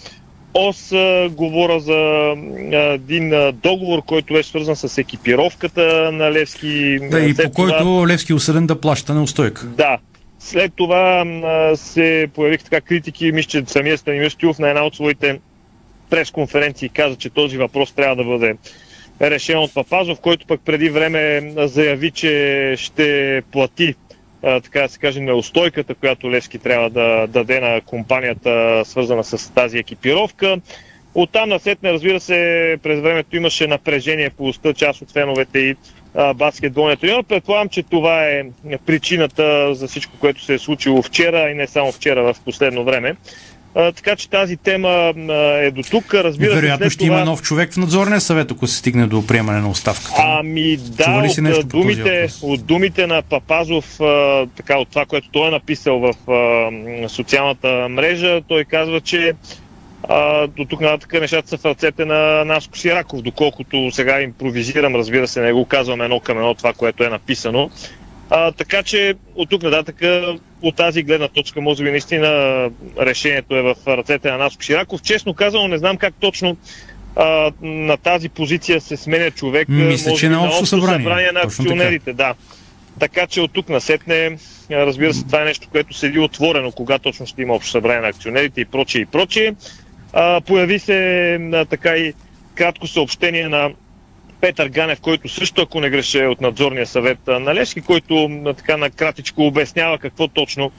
[0.54, 0.92] ос.
[1.32, 2.34] Говоря за
[2.74, 7.00] един договор, който е свързан с екипировката на Левски.
[7.12, 8.08] Да, и по който това...
[8.08, 9.66] Левски е осъден да плаща неустойка.
[9.66, 9.98] Да.
[10.40, 11.26] След това
[11.76, 15.40] се появиха така критики, мисля, че самия Станимир Стюлов на една от своите
[16.10, 18.56] пресконференции каза, че този въпрос трябва да бъде
[19.22, 23.96] решен от Папазов, който пък преди време заяви, че ще плати
[24.42, 29.78] така да се каже, неустойката, която Левски трябва да даде на компанията, свързана с тази
[29.78, 30.58] екипировка.
[31.16, 32.36] Оттам насетне, разбира се,
[32.84, 35.76] през времето имаше напрежение по уста част от феновете и
[36.36, 37.24] баскетболния треньор.
[37.24, 38.44] Предполагам, че това е
[38.86, 43.16] причината за всичко, което се е случило вчера и не само вчера, в последно време.
[43.76, 45.14] А, така че тази тема
[45.62, 46.14] е до тук.
[46.14, 47.16] Разбира Вероятно се, ще това...
[47.16, 50.22] има нов човек в надзорния съвет, ако се стигне до приемане на оставката.
[50.40, 55.48] Ами да, от, нещо думите, от думите на Папазов, а, така от това, което той
[55.48, 59.34] е написал в а, социалната мрежа, той казва, че
[60.08, 65.28] а, до тук нататък нещата са в ръцете на Наско Сираков, доколкото сега импровизирам, разбира
[65.28, 67.70] се, не го казвам едно към едно това, което е написано.
[68.30, 69.96] А, така че от тук нататък
[70.62, 72.70] от тази гледна точка, може би наистина
[73.00, 75.02] решението е в ръцете на Наско Шираков.
[75.02, 76.58] Честно казано, не знам как точно
[77.16, 79.68] а, на тази позиция се сменя човек.
[79.70, 80.98] Мисля, може че би на общо събрание.
[80.98, 82.34] събрание на акционерите, да.
[83.00, 84.38] Така че от тук насетне,
[84.72, 88.08] разбира се, това е нещо, което седи отворено, кога точно ще има общо събрание на
[88.08, 89.54] акционерите и прочее и прочее.
[90.14, 92.14] А, появи се а, така и
[92.56, 93.72] кратко съобщение на
[94.42, 98.78] Петър Ганев, който също, ако не греше, е от надзорния съвет на Лешки, който така
[98.78, 100.72] накратичко обяснява какво точно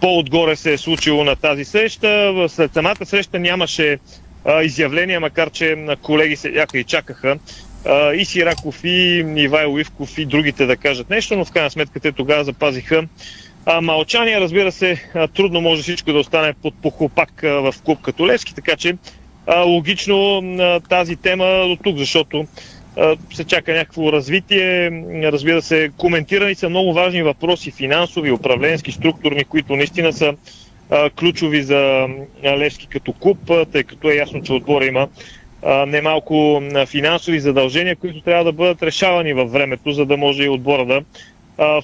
[0.00, 2.34] по-отгоре се е случило на тази среща.
[2.48, 3.98] След самата среща нямаше
[4.44, 7.38] а, изявления, макар че колеги се яка и чакаха
[7.86, 12.00] а, и Сираков, и Ивайло Ивков, и другите да кажат нещо, но в крайна сметка
[12.00, 13.04] те тогава запазиха
[13.66, 14.40] а, мълчание.
[14.40, 18.94] Разбира се, трудно може всичко да остане под похлопак в клуб като Левски, така че
[19.66, 20.42] логично
[20.88, 22.46] тази тема до тук, защото
[23.32, 24.90] се чака някакво развитие.
[25.22, 30.34] Разбира се, коментирани са много важни въпроси, финансови, управленски, структурни, които наистина са
[31.18, 32.06] ключови за
[32.44, 33.38] Левски като клуб,
[33.72, 35.08] тъй като е ясно, че отбора има
[35.86, 40.86] немалко финансови задължения, които трябва да бъдат решавани във времето, за да може и отбора
[40.86, 41.00] да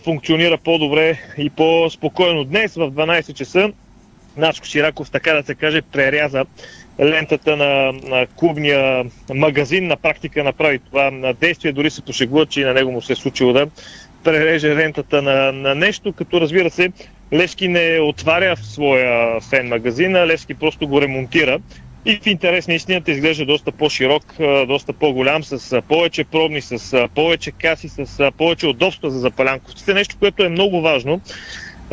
[0.05, 2.45] функционира по-добре и по-спокойно.
[2.45, 3.73] Днес в 12 часа
[4.37, 6.45] Начко Сираков, така да се каже, преряза
[7.01, 9.05] лентата на, на клубния
[9.35, 9.87] магазин.
[9.87, 11.73] На практика направи това на действие.
[11.73, 13.67] Дори се пошегува, че и на него му се е случило да
[14.25, 16.93] пререже лентата на, на нещо, като разбира се,
[17.33, 21.59] Левски не отваря в своя фен магазин, а Левски просто го ремонтира.
[22.05, 24.35] И в интерес на истината изглежда доста по-широк,
[24.67, 29.95] доста по-голям, с повече пробни, с повече каси, с повече удобства за запалянковците.
[29.95, 31.21] Нещо, което е много важно.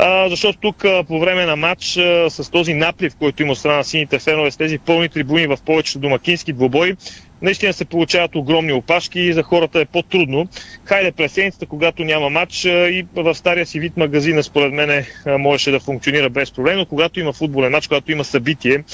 [0.02, 3.76] А, защото тук а, по време на матч а, с този наплив, който има страна
[3.76, 6.96] на сините фенове, с тези пълни трибуни в повечето домакински двобои,
[7.42, 10.48] наистина се получават огромни опашки и за хората е по-трудно.
[10.84, 15.70] Хайде през седмицата, когато няма матч и в стария си вид магазина, според мен, можеше
[15.70, 18.84] да функционира без проблем, но когато има футболен матч, когато има събитие,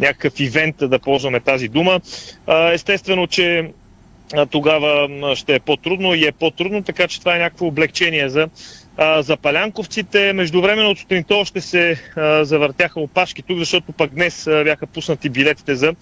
[0.00, 2.00] някакъв ивент, да ползваме тази дума,
[2.72, 3.70] естествено, че
[4.50, 8.48] тогава ще е по-трудно и е по-трудно, така че това е някакво облегчение за,
[8.96, 10.32] а, за палянковците.
[10.32, 15.28] Междувременно от сутринта още се а, завъртяха опашки тук, защото пък днес а, бяха пуснати
[15.28, 15.94] билетите за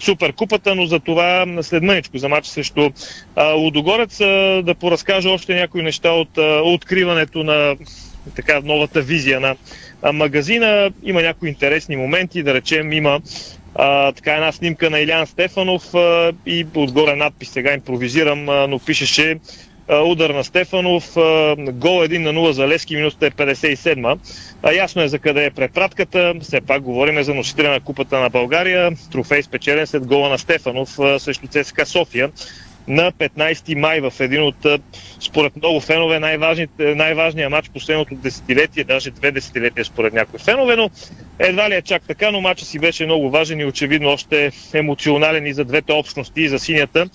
[0.00, 2.90] Суперкупата, но за това след мъничко за матч срещу
[3.36, 7.76] а, Лудогорец а, да поразкажа още някои неща от а, откриването на
[8.36, 9.56] така новата визия на
[10.02, 10.90] а, магазина.
[11.02, 13.20] Има някои интересни моменти, да речем има
[13.74, 18.78] а, така една снимка на Илян Стефанов а, и отгоре надпис, сега импровизирам, а, но
[18.78, 19.38] пишеше
[19.88, 21.12] удар на Стефанов,
[21.72, 24.18] гол 1 на 0 за Лески, минута е 57.
[24.62, 28.30] А, ясно е за къде е препратката, все пак говорим за носителя на Купата на
[28.30, 32.30] България, трофей спечелен след гола на Стефанов срещу ЦСКА София.
[32.88, 34.66] На 15 май в един от,
[35.20, 36.18] според много фенове,
[36.78, 40.90] най-важният матч последното десетилетие, даже две десетилетия според някои фенове, но
[41.38, 45.46] едва ли е чак така, но матчът си беше много важен и очевидно още емоционален
[45.46, 47.06] и за двете общности, и за синята,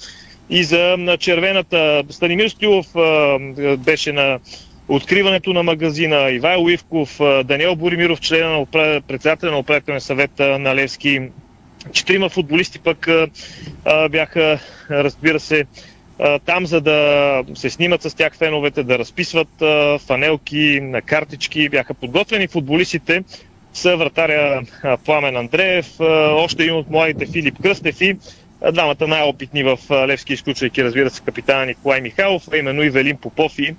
[0.50, 2.04] и за на червената.
[2.10, 3.40] Станимир Стилов а,
[3.78, 4.40] беше на
[4.88, 10.76] откриването на магазина, Ивайло Ивков, Даниел Боримиров, член на упра- председателя на управителния съвет на
[10.76, 11.22] Левски,
[11.92, 13.10] четирима футболисти пък
[14.10, 15.66] бяха, разбира се,
[16.46, 19.50] там за да се снимат с тях феновете, да разписват
[20.00, 21.70] фанелки, на картички.
[21.70, 23.24] Бяха подготвени футболистите
[23.74, 24.62] са вратаря
[25.06, 25.88] Пламен Андреев,
[26.32, 28.16] още един от младите Филип Кръстев и
[28.72, 33.76] двамата най-опитни в Левски, изключвайки разбира се капитана Николай Михайлов, а именно Ивелин Попов и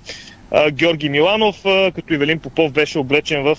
[0.71, 1.61] Георги Миланов,
[1.95, 3.57] като Ивелин Попов беше облечен в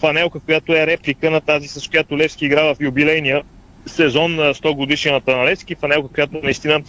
[0.00, 3.42] фанелка, която е реплика на тази, с която Левски игра в юбилейния
[3.86, 6.82] сезон на 100 годишната на Левски, фанелка, която наистина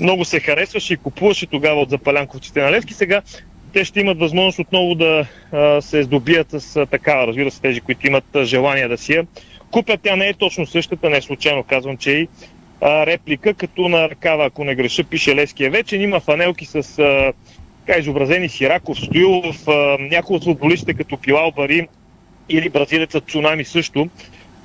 [0.00, 2.94] много се харесваше и купуваше тогава от запалянковците на Левски.
[2.94, 3.22] Сега
[3.72, 5.26] те ще имат възможност отново да
[5.80, 9.26] се здобият с такава, разбира се, тези, които имат желание да си я
[9.70, 10.00] купят.
[10.02, 12.28] Тя не е точно същата, не е случайно казвам, че и
[12.80, 15.96] а, реплика, като на ръкава, ако не греша, пише Левския вече.
[15.96, 17.32] Има фанелки с а,
[17.86, 19.66] така, изобразени Сираков, Стоилов,
[20.00, 21.88] някои от футболистите като Пилал Бари
[22.48, 24.08] или бразилецът Цунами също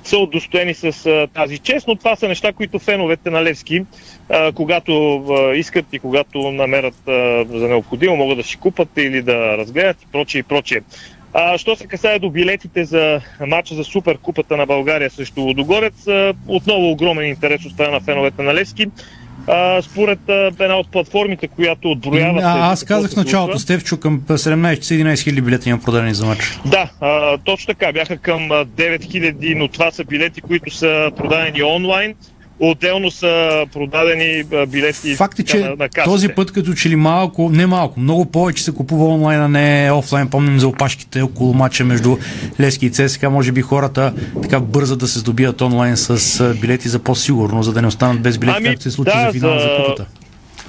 [0.04, 3.84] са удостоени с а, тази чест, но това са неща, които феновете на Левски,
[4.28, 9.22] а, когато а, искат и когато намерят а, за необходимо, могат да си купат или
[9.22, 10.80] да разгледат и прочее и прочее.
[11.34, 16.34] А, що се касае до билетите за матча за Суперкупата на България срещу Лодогорец, а,
[16.48, 18.86] отново огромен интерес от страна на феновете на Левски.
[19.46, 22.40] А, според а, една от платформите, която отброява...
[22.44, 23.58] А, аз казах в началото.
[23.58, 26.58] Стевчо, към 17 часа 11 хиляди билета има продадени за матч.
[26.66, 27.92] Да, а, точно така.
[27.92, 32.14] Бяха към а, 9000, но това са билети, които са продадени онлайн.
[32.62, 36.04] Отделно са продадени билети Факт е, че на, на касите.
[36.04, 39.90] този път като че ли малко, не малко, много повече се купува онлайн, а не
[39.92, 40.28] офлайн.
[40.28, 42.16] Помним за опашките около матча между
[42.60, 43.30] Лески и ЦСКА.
[43.30, 46.14] Може би хората така бързат да се здобият онлайн с
[46.54, 49.32] билети за по-сигурно, за да не останат без билети, Ами, както се случи да, за
[49.32, 50.06] финала за- за купата.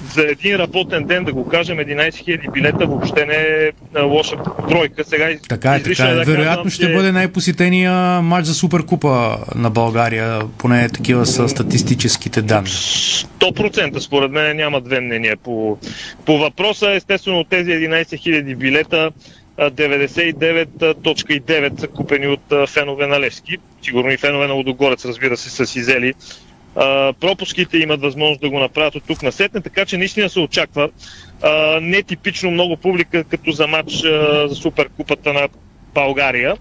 [0.04, 4.36] За един работен ден, да го кажем, 11 000 билета въобще не е лоша
[4.68, 5.04] бройка.
[5.04, 6.14] Сега Така е, така е.
[6.14, 7.92] да Вероятно казвам, ще че- бъде най-посетения
[8.22, 10.40] матч за Суперкупа на България.
[10.58, 12.68] Поне такива са статистическите данни.
[12.68, 15.78] 100% според мен няма две мнения по,
[16.24, 16.90] по въпроса.
[16.90, 19.10] Естествено от тези 11 000 билета
[19.58, 23.56] а, 99.9 са купени от фенове на Левски.
[23.82, 26.14] Сигурно и фенове на Лудогорец, разбира се, са си взели.
[26.76, 30.40] А, пропуските имат възможност да го направят от тук на сетне, така че наистина се
[30.40, 30.90] очаква
[31.42, 35.48] а, нетипично много публика като за матч а, за Суперкупата на
[35.94, 36.56] България.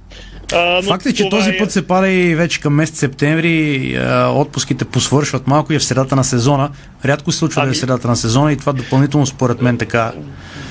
[0.54, 3.96] А, Факт е, че този път се пада и вече към месец септември.
[3.96, 6.72] а, Отпуските посвършват малко и е в средата на сезона.
[7.06, 10.12] Рядко се случва да е в средата на сезона и това допълнително според мен така.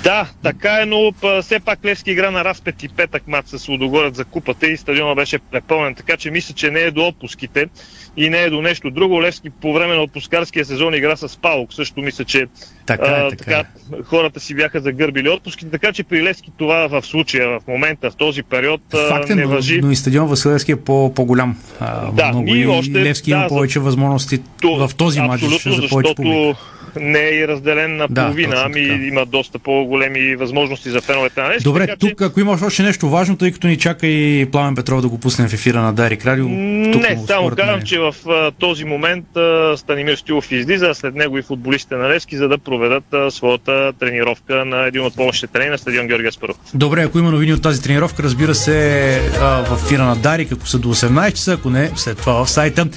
[0.04, 1.12] Да, така е, но
[1.42, 5.14] все пак Левски игра на разпет и петък мат с Лудогорец за купата и стадиона
[5.14, 7.68] беше препълнен, така че мисля, че не е до отпуските
[8.16, 9.22] и не е до нещо друго.
[9.22, 12.46] Левски по време на отпускарския сезон игра с Паук, също мисля, че
[12.86, 13.64] Така е, а, така
[14.04, 18.16] хората си бяха загърбили отпуските, така че при Левски това в случая, в момента, в
[18.16, 19.80] този период а, Факт е, не но, въжи.
[19.80, 21.56] но и стадион Василевски е по, по-голям.
[21.80, 25.48] А, Да, много и още- Левски да, има за- повече възможности в този матч за
[25.48, 26.12] повече публика.
[26.12, 26.54] защото
[26.96, 31.48] не е разделен на Да, половина, точно ами има доста по-големи възможности за феновете на
[31.48, 31.64] Левски.
[31.64, 34.74] Добре, така че- тук ако имаш още нещо важно, тъй като ни чака и Пламен
[34.74, 36.44] Петров да го пуснем в ефира на Дарик Радио.
[36.92, 40.94] тук Не, само според казвам, че в а, този момент а, Станимир Стилов излиза, а
[40.94, 45.16] след него и футболистите на Левски, за да проведат а, своята тренировка на един от
[45.16, 46.56] помощните трени на стадион Георгия Аспаров.
[46.74, 50.68] Добре, ако има новини от тази тренировка, разбира се, а, в ефира на Дарик, ако
[50.68, 52.88] са до 18 часа, ако не, след това в сайта.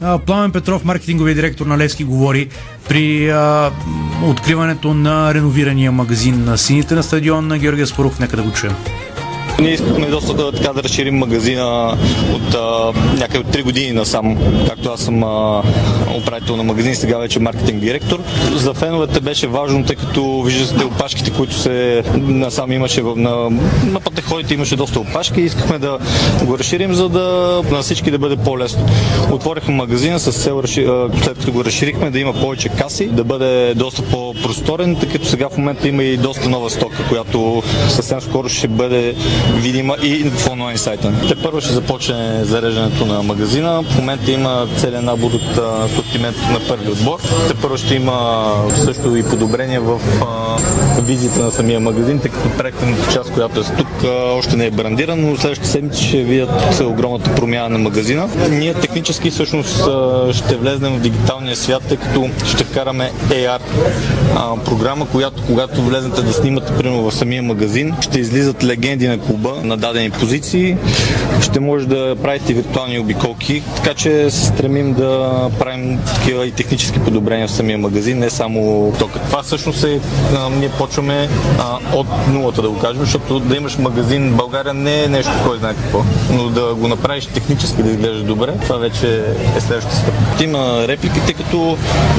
[0.00, 2.48] А, Пламен Петров, маркетинговия директор на Левски, говори
[2.88, 3.70] при а,
[4.24, 8.18] откриването на реновирания магазин на сините на стадион на Георгия Споров.
[8.18, 8.74] Нека да го чуем.
[9.60, 11.96] Ние искахме доста така да разширим магазина
[12.34, 14.38] от а, някъде от 3 години насам,
[14.68, 15.62] както аз съм а,
[16.18, 18.20] управител на магазин, сега вече маркетинг директор.
[18.54, 23.50] За феновете беше важно, тъй като виждате опашките, които се насам имаше на,
[23.84, 25.98] на пътеходите имаше доста опашки и искахме да
[26.44, 28.86] го разширим, за да на всички да бъде по-лесно.
[29.32, 34.02] Отворихме магазина с цел, след като го разширихме, да има повече каси, да бъде доста
[34.02, 38.68] по-просторен, тъй като сега в момента има и доста нова стока, която съвсем скоро ще
[38.68, 39.14] бъде
[39.52, 41.12] видима и в онлайн сайта.
[41.28, 43.82] Те първо ще започне зареждането на магазина.
[43.82, 47.18] В момента има целен набор от асортимент на първи отбор.
[47.48, 48.44] Те първо ще има
[48.84, 50.56] също и подобрение в а,
[51.00, 53.88] визията на самия магазин, тъй като проектната част, която е тук,
[54.38, 58.28] още не е брандиран, но следващите седмици ще видят огромната промяна на магазина.
[58.50, 59.88] Ние технически всъщност
[60.32, 63.60] ще влезнем в дигиталния свят, тъй като ще вкараме AR
[64.64, 69.60] програма, която когато влезнете да снимате примерно в самия магазин, ще излизат легенди на клуба
[69.64, 70.76] на дадени позиции,
[71.40, 76.98] ще може да правите виртуални обиколки, така че се стремим да правим такива и технически
[76.98, 79.18] подобрения в самия магазин, не само тока.
[79.18, 80.00] Това всъщност е,
[80.36, 81.28] а, ние почваме
[81.58, 85.32] а, от нулата да го кажем, защото да имаш магазин в България не е нещо,
[85.46, 89.24] кой знае какво, но да го направиш технически да изглежда добре, това вече
[89.56, 90.44] е следващата стъпка.
[90.44, 91.76] Има реплики, тъй като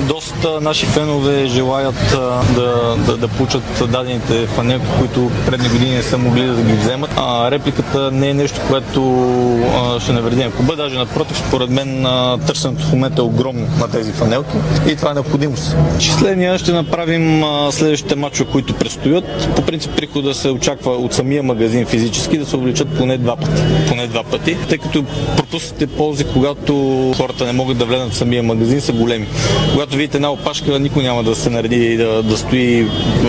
[0.08, 6.04] доста наши фенове желаят а, да, да, да получат дадените фанелки, които предни години не
[6.04, 7.05] са могли да ги вземат.
[7.18, 9.02] А, репликата не е нещо, което
[9.76, 13.68] а, ще навреди на клуба, даже напротив, според мен а, търсенето в момента е огромно
[13.80, 15.76] на тези фанелки и това е необходимост.
[16.00, 19.50] Числения ще направим а, следващите мачове, които предстоят.
[19.56, 23.62] По принцип прихода се очаква от самия магазин физически да се увеличат поне два пъти.
[23.90, 25.04] Поне два пъти, тъй като
[25.38, 26.74] пропуснатите ползи, когато
[27.18, 29.28] хората не могат да влезнат в самия магазин, са големи.
[29.72, 32.88] Когато видите една опашка, никой няма да се нареди и да, да стои,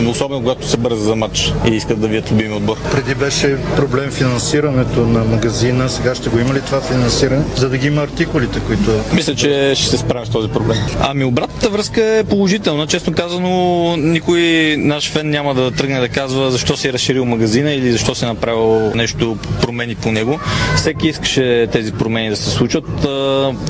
[0.09, 2.77] особено когато се бърза за матч и искат да видят любими отбор.
[2.93, 7.79] Преди беше проблем финансирането на магазина, сега ще го има ли това финансиране, за да
[7.79, 8.91] ги има артикулите, които...
[9.15, 10.79] Мисля, че ще се справим с този проблем.
[11.01, 12.87] Ами обратната връзка е положителна.
[12.87, 17.73] Честно казано, никой наш фен няма да тръгне да казва защо си е разширил магазина
[17.73, 20.41] или защо си е направил нещо промени по него.
[20.77, 22.85] Всеки искаше тези промени да се случат.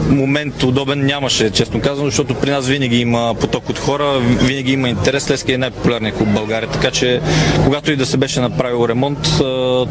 [0.08, 4.88] Момент удобен нямаше, честно казано, защото при нас винаги има поток от хора, винаги има
[4.88, 5.30] интерес.
[5.30, 7.20] Лески е най-популярният клуб в България, така че
[7.64, 9.18] когато и да се беше направил ремонт,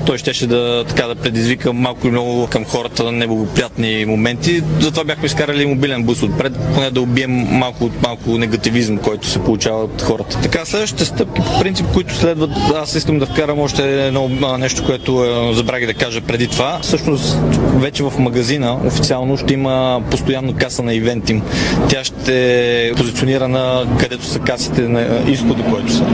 [0.05, 4.61] той щеше да, така, да предизвика малко или много към хората неблагоприятни моменти.
[4.79, 9.39] Затова бяхме изкарали мобилен бус отпред, поне да убием малко от малко негативизъм, който се
[9.39, 10.39] получава от хората.
[10.41, 15.25] Така, следващите стъпки, по принцип, които следват, аз искам да вкарам още едно нещо, което
[15.53, 16.79] забравих да кажа преди това.
[16.81, 17.37] Всъщност,
[17.75, 21.41] вече в магазина официално ще има постоянно каса на ивентим.
[21.89, 26.05] Тя ще позиционира на където са касите на изхода, който са.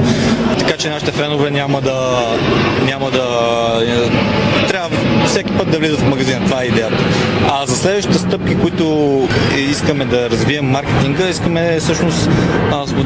[0.72, 2.28] Така че нашите фенове няма да,
[2.86, 3.26] няма да
[4.68, 6.46] трябва всеки път да влизат в магазина.
[6.46, 7.04] Това е идеята.
[7.50, 9.28] А за следващите стъпки, които
[9.70, 12.30] искаме да развием маркетинга, искаме всъщност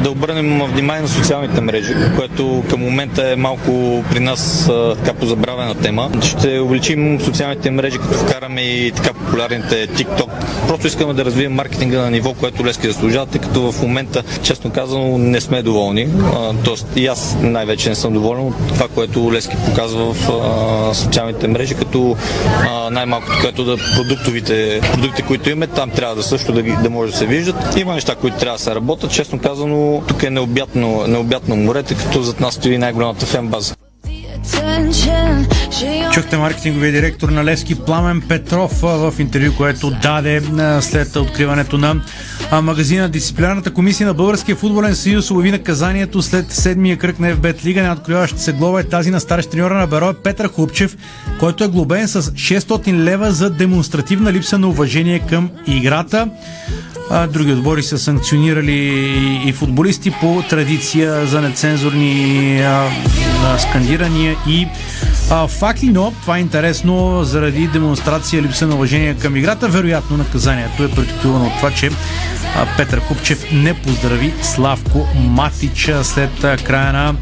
[0.02, 4.70] да обърнем внимание на социалните мрежи, което към момента е малко при нас
[5.04, 6.10] така позабравена тема.
[6.22, 10.28] Ще увеличим социалните мрежи, като вкараме и така популярните TikTok.
[10.68, 14.70] Просто искаме да развием маркетинга на ниво, което Лески заслужава, тъй като в момента, честно
[14.70, 16.08] казано, не сме доволни.
[16.64, 21.74] Тоест и аз най-вече не съм доволен от това, което Лески показва в социалните мрежи,
[21.74, 22.16] като
[22.90, 27.18] най-малкото, което да продуктовите, продукти, които имаме, там трябва да също да, да може да
[27.18, 27.76] се виждат.
[27.76, 29.10] Има неща, които трябва да се работят.
[29.10, 33.74] Честно казано, тук е необятно, необятно море, като зад нас стои най-голямата фен база.
[36.12, 40.42] Чухте маркетинговия директор на Левски Пламен Петров в интервю, което даде
[40.80, 41.96] след откриването на
[42.52, 43.08] магазина.
[43.08, 47.82] Дисциплинарната комисия на Българския футболен съюз обяви наказанието след седмия кръг на FBET Лига.
[47.82, 50.96] Неоткриваща се глоба е тази на старещ треньора на Бероя Петър Хупчев,
[51.40, 56.28] който е глобен с 600 лева за демонстративна липса на уважение към играта.
[57.10, 58.72] А, други отбори са санкционирали
[59.46, 62.88] и футболисти по традиция за нецензурни а,
[63.58, 64.68] скандирания и
[65.30, 69.68] а, факти, но това е интересно заради демонстрация липса на уважение към играта.
[69.68, 71.90] Вероятно наказанието е продиктувано от това, че
[72.56, 77.14] а, Петър Купчев не поздрави Славко Матича след а, края на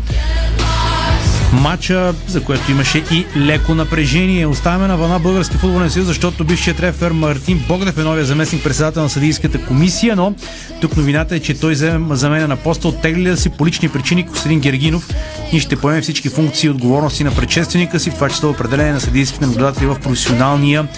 [1.54, 4.46] матча, за което имаше и леко напрежение.
[4.46, 9.02] Оставяме на вълна Български футболен съюз, защото бившият рефер Мартин Богдев е новия заместник председател
[9.02, 10.34] на съдийската комисия, но
[10.80, 11.74] тук новината е, че той
[12.10, 15.08] заменя на поста оттегли да си по лични причини Костадин Гергинов
[15.52, 19.00] и ще поеме всички функции и отговорности на предшественика си, в това число определение на
[19.00, 20.88] съдийските наблюдатели в професионалния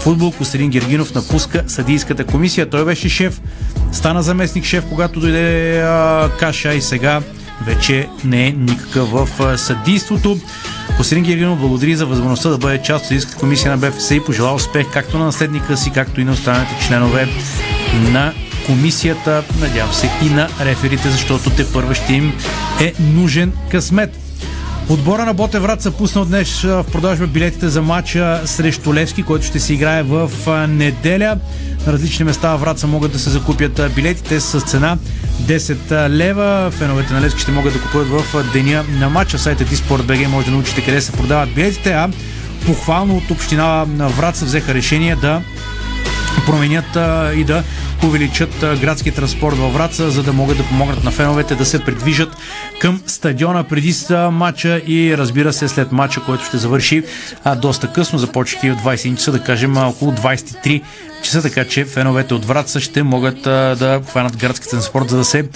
[0.00, 0.32] футбол.
[0.32, 2.70] Костадин Гергинов напуска съдийската комисия.
[2.70, 3.40] Той беше шеф,
[3.92, 7.20] стана заместник шеф, когато дойде а, Каша и сега
[7.62, 10.38] вече не е никакъв в съдийството.
[10.96, 14.54] Костадин Гергинов благодари за възможността да бъде част от съдийската комисия на БФС и пожела
[14.54, 17.28] успех както на наследника си, както и на останалите членове
[18.10, 18.32] на
[18.66, 22.32] комисията, надявам се и на реферите, защото те първо ще им
[22.80, 24.21] е нужен късмет.
[24.92, 29.46] Отбора на Боте Врат са пуснал днес в продажба билетите за матча срещу Левски, който
[29.46, 30.30] ще се играе в
[30.68, 31.36] неделя.
[31.86, 34.98] На различни места в Враца могат да се закупят билетите с цена
[35.42, 36.70] 10 лева.
[36.70, 39.38] Феновете на Левски ще могат да купуват в деня на матча.
[39.38, 42.08] Сайта BG може да научите къде се продават билетите, а
[42.66, 45.42] похвално от община на Враца взеха решение да
[46.46, 46.98] променят
[47.36, 47.62] и да
[48.04, 48.50] увеличат
[48.80, 52.36] градски транспорт във Враца, за да могат да помогнат на феновете да се придвижат
[52.80, 53.94] към стадиона преди
[54.30, 57.02] матча и разбира се след матча, който ще завърши
[57.56, 60.82] доста късно, започвайки от 20 часа, да кажем около 23
[61.22, 65.48] часа, така че феновете от Враца ще могат да хванат градски транспорт, за да се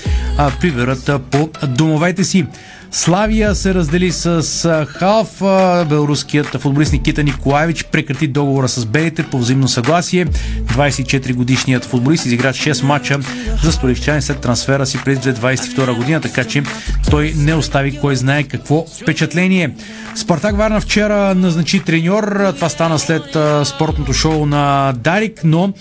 [0.61, 2.47] приберат по домовете си.
[2.91, 5.41] Славия се раздели с Халф.
[5.89, 10.27] Белоруският футболист Никита Николаевич прекрати договора с белите по взаимно съгласие.
[10.27, 13.19] 24 годишният футболист изигра 6 мача
[13.63, 16.63] за столиччани след трансфера си през 2022 година, така че
[17.11, 19.75] той не остави кой знае какво впечатление.
[20.15, 22.53] Спартак Варна вчера назначи треньор.
[22.57, 25.73] Това стана след спортното шоу на Дарик, но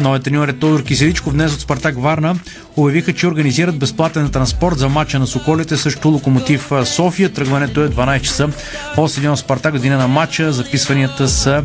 [0.00, 1.32] новият треньор е Тодор Киселичков.
[1.32, 2.36] Днес от Спартак Варна
[2.76, 6.53] обявиха, че организират безплатен транспорт за матча на Соколите срещу Локомотив
[6.84, 7.32] София.
[7.32, 8.48] Тръгването е 12 часа
[8.96, 10.52] от стадион Спартак, година на матча.
[10.52, 11.64] Записванията са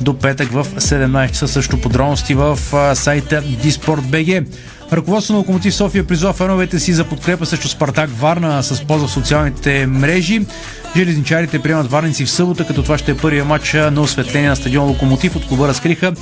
[0.00, 1.48] до петък в 17 часа.
[1.48, 2.58] Също подробности в
[2.94, 4.46] сайта Disport.bg.
[4.92, 9.10] Ръководство на Локомотив София призова феновете си за подкрепа срещу Спартак Варна с полза в
[9.10, 10.40] социалните мрежи.
[10.96, 14.88] Железничарите приемат варници в събота, като това ще е първия матч на осветление на стадион
[14.88, 15.36] Локомотив.
[15.36, 16.12] От клуба разкриха,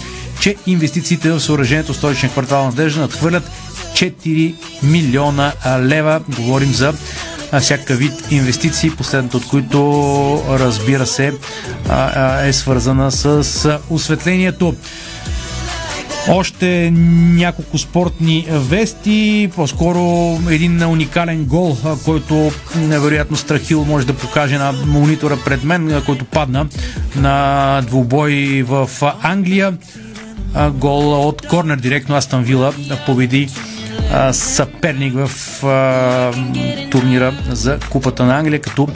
[0.41, 3.51] че инвестициите в съоръжението в столичен квартал Надежда надхвърлят
[3.93, 6.21] 4 милиона лева.
[6.37, 6.95] Говорим за
[7.61, 9.79] всякакъв вид инвестиции, последната от които
[10.49, 11.33] разбира се
[12.45, 14.75] е свързана с осветлението.
[16.31, 16.91] Още
[17.35, 25.39] няколко спортни вести, по-скоро един уникален гол, който невероятно Страхил може да покаже на монитора
[25.45, 26.67] пред мен, който падна
[27.17, 28.91] на двубой в
[29.23, 29.77] Англия.
[30.71, 32.73] Гол от корнер директно Астан Вила
[33.07, 33.49] победи
[34.33, 36.33] съперник в а,
[36.91, 38.89] турнира за Купата на Англия, като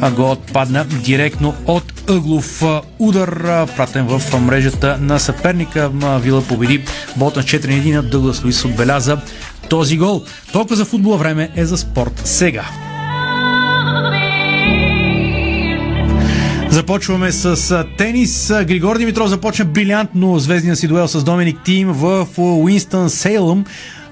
[0.00, 5.90] а, го отпадна директно от ъглов а, удар, а, пратен в мрежата на съперника.
[6.02, 6.84] А, Вила победи
[7.16, 9.18] Болтън 4-1, Дъглас Луис отбеляза
[9.68, 10.24] този гол.
[10.52, 12.64] Толкова за футбола време е за спорт сега.
[16.72, 18.52] Започваме с тенис.
[18.64, 23.64] Григор Димитров започна брилянтно звездния си дуел с Доминик Тим в Уинстън Сейлъм.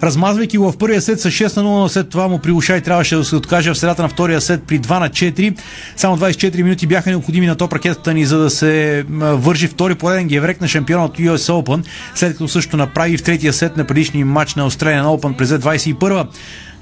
[0.03, 3.17] Размазвайки го в първия сет с 6 на 0, след това му прилуша и трябваше
[3.17, 5.59] да се откаже в средата на втория сет при 2 на 4.
[5.97, 10.29] Само 24 минути бяха необходими на топ ракетата ни, за да се вържи втори пореден
[10.29, 11.85] геврек на шампиона от US Open,
[12.15, 16.27] след като също направи в третия сет на предишния матч на Australian Open през 21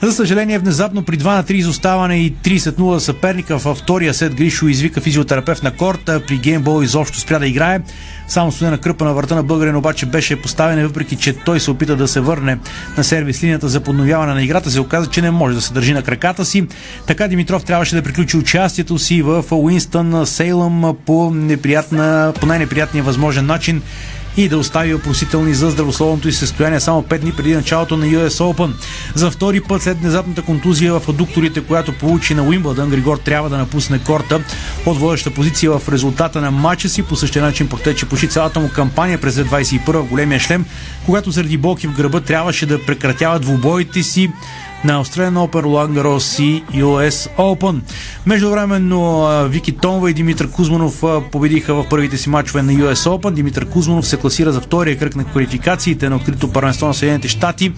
[0.03, 4.67] за съжаление, внезапно при 2 на 3 изоставане и 30-0 съперника във втория сет Гришо
[4.67, 6.23] извика физиотерапевт на корта.
[6.27, 7.81] При геймбол изобщо спря да играе.
[8.29, 11.97] Само студена кръпа на врата на българин обаче беше поставена, въпреки че той се опита
[11.97, 12.59] да се върне
[12.97, 15.93] на сервис линията за подновяване на играта, се оказа, че не може да се държи
[15.93, 16.67] на краката си.
[17.07, 23.47] Така Димитров трябваше да приключи участието си в Уинстън Сейлъм по, неприятна, по най-неприятния възможен
[23.47, 23.83] начин
[24.39, 28.29] и да остави въпросителни за здравословното и състояние само 5 дни преди началото на US
[28.29, 28.71] Open.
[29.15, 33.59] За втори път след внезапната контузия в адукторите, която получи на Уимбълдън, Григор трябва да
[33.59, 34.41] напусне корта
[34.87, 37.03] от водеща позиция в резултата на матча си.
[37.03, 40.65] По същия начин протече почти цялата му кампания през 2021 в големия шлем,
[41.07, 44.31] когато заради болки в гърба трябваше да прекратява двубоите си
[44.85, 47.81] на Australian Open, Roland Garros и US Open.
[48.27, 53.31] Междувременно Вики Тонва и Димитър Кузманов победиха в първите си матчове на US Open.
[53.31, 57.73] Димитър Кузманов се класира за втория кръг на квалификациите на открито първенство на Съединените щати.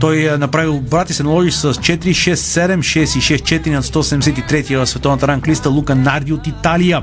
[0.00, 5.94] Той направи обрат и се наложи с 4-6-7, 6-6-4 на 173 в световната ранглиста Лука
[5.94, 7.02] Нарди от Италия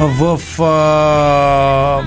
[0.00, 2.02] в а,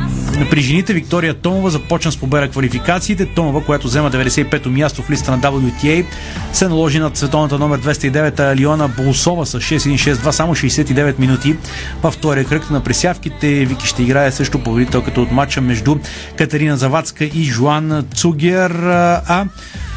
[0.50, 3.26] при жените Виктория Томова започна с победа квалификациите.
[3.26, 6.06] Томова, която взема 95-то място в листа на WTA,
[6.54, 11.56] се наложи над световната номер 209 Алиона Болсова с 6-1-6-2, само 69 минути
[12.04, 13.48] във втория кръг на присявките.
[13.48, 15.98] Вики ще играе също победителката от матча между
[16.38, 18.72] Катерина Завадска и Жуан Цугер.
[18.72, 19.46] А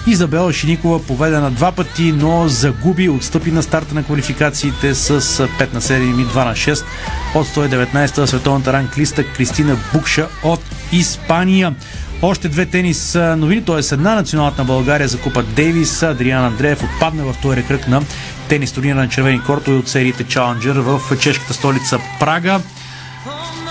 [0.06, 5.74] Изабела Шиникова поведе на два пъти, но загуби, отстъпи на старта на квалификациите с 5
[5.74, 6.84] на 7 и 2 на 6
[7.34, 10.60] от 119-та световната ранглиста Кристина Букша от
[10.92, 11.74] Испания.
[12.22, 13.94] Още две тенис новини, т.е.
[13.94, 16.02] една националната на България за Купа Дейвис.
[16.02, 18.02] Адриан Андреев отпадна във втория кръг на
[18.48, 22.60] тенис турнира на червени кортове от сериите Challenger в чешката столица Прага.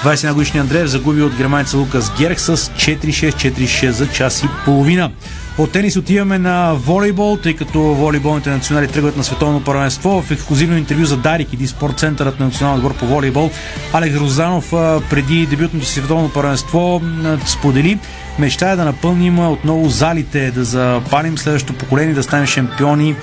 [0.04, 5.12] 21 годишният Андреев загуби от германеца Лукас Герх с 4-6-4-6 за час и половина.
[5.58, 10.22] От тенис отиваме на волейбол, тъй като волейболните национали тръгват на световно първенство.
[10.22, 13.52] В ексклюзивно интервю за Дарик и спорт центърът на националния отбор по волейбол,
[13.94, 14.70] Алекс Розанов
[15.10, 17.02] преди дебютното си световно първенство
[17.46, 18.00] сподели
[18.40, 23.16] мечта е да напълним отново залите, да запалим следващото поколение, да станем шампиони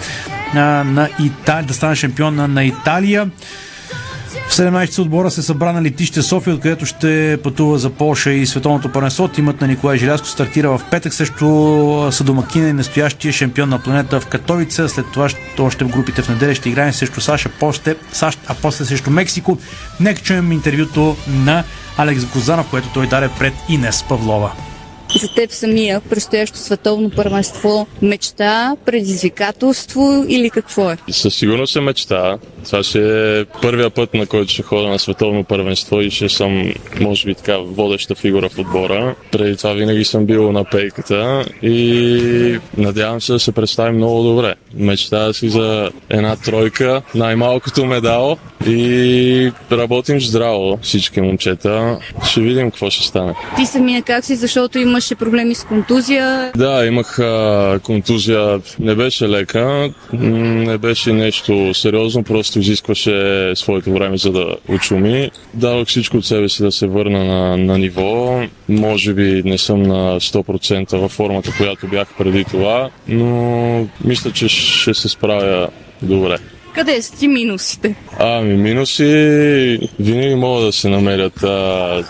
[0.54, 3.30] на Италия, да стане шампион на Италия.
[4.48, 8.92] В 17 отбора се събра на летище София, откъдето ще пътува за Польша и световното
[8.92, 9.28] първенство.
[9.28, 14.20] Тимът на Николай Желязко стартира в петък, също са домакина и настоящия шампион на планета
[14.20, 14.88] в Катовица.
[14.88, 15.28] След това
[15.58, 19.58] още в групите в неделя ще играем срещу САЩ, после, САЩ, а после срещу Мексико.
[20.00, 21.64] Нека чуем интервюто на
[21.96, 24.52] Алекс Гозанов, което той даде пред Инес Павлова.
[25.16, 30.96] За теб самия предстоящо световно първенство мечта, предизвикателство или какво е?
[31.10, 32.38] Със сигурност е мечта.
[32.64, 33.00] Това ще
[33.40, 37.34] е първия път, на който ще ходя на световно първенство и ще съм, може би
[37.34, 39.14] така, водеща фигура в отбора.
[39.32, 44.54] Преди това винаги съм бил на пейката и надявам се да се представим много добре.
[44.74, 51.98] Мечтая си за една тройка, най-малкото медал и работим здраво всички момчета.
[52.30, 53.34] Ще видим какво ще стане.
[53.56, 56.52] Ти самия как си, защото имаше проблеми с контузия?
[56.56, 58.60] Да, имах а, контузия.
[58.78, 65.30] Не беше лека, не беше нещо сериозно, просто изискваше своето време за да очуми.
[65.54, 68.42] Дадох всичко от себе си да се върна на, на ниво.
[68.68, 74.48] Може би не съм на 100% във формата, която бях преди това, но мисля, че
[74.48, 75.68] ще се справя
[76.02, 76.38] добре.
[76.74, 77.94] Къде са ти минусите?
[78.18, 81.42] Ами, минуси винаги могат да се намерят.
[81.42, 82.04] А,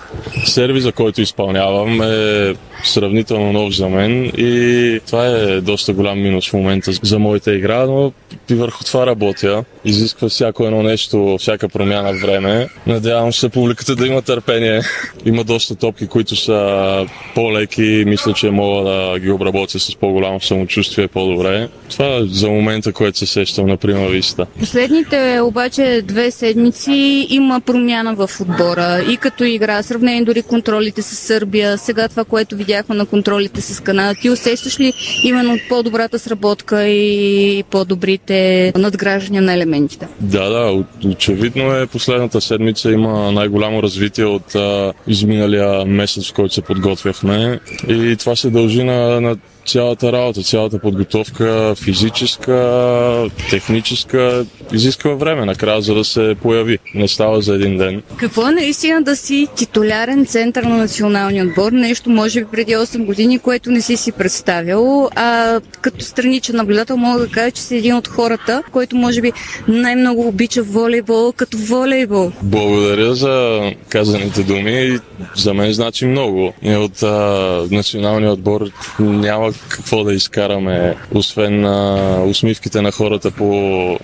[0.44, 2.54] сервиза, който изпълнявам е
[2.84, 7.86] сравнително нов за мен и това е доста голям минус в момента за моята игра,
[7.86, 8.12] но
[8.50, 9.64] и върху това работя.
[9.84, 12.68] Изисква всяко едно нещо, всяка промяна време.
[12.86, 14.80] Надявам се публиката да има търпение.
[15.24, 18.04] Има доста топки, които са по-леки.
[18.06, 21.68] Мисля, че мога да ги обработя с по-голямо самочувствие по-добре.
[21.90, 24.46] Това е за момента, което се сещам на прима виста.
[24.60, 31.16] Последните обаче две седмици има промяна в отбора и като игра, сравнение дори контролите с
[31.16, 34.14] Сърбия, сега това, което видяхме на контролите с Канада.
[34.20, 34.92] Ти усещаш ли
[35.24, 40.08] именно по-добрата сработка и по-добрите надграждания на елементите?
[40.20, 46.54] Да, да, очевидно е последната седмица има най-голямо развитие от а, изминалия месец, в който
[46.54, 49.36] се подготвяхме и това се дължи на, на
[49.68, 56.78] цялата работа, цялата подготовка, физическа, техническа, изисква време накрая, за да се появи.
[56.94, 58.02] Не става за един ден.
[58.16, 61.72] Какво е наистина да си титулярен център на националния отбор?
[61.72, 65.08] Нещо, може би преди 8 години, което не си си представил.
[65.14, 69.32] А като страничен наблюдател мога да кажа, че си един от хората, който може би
[69.68, 72.32] най-много обича волейбол като волейбол.
[72.42, 74.98] Благодаря за казаните думи.
[75.36, 76.52] За мен значи много.
[76.62, 83.98] Ние от а, националния отбор няма какво да изкараме, освен а, усмивките на хората по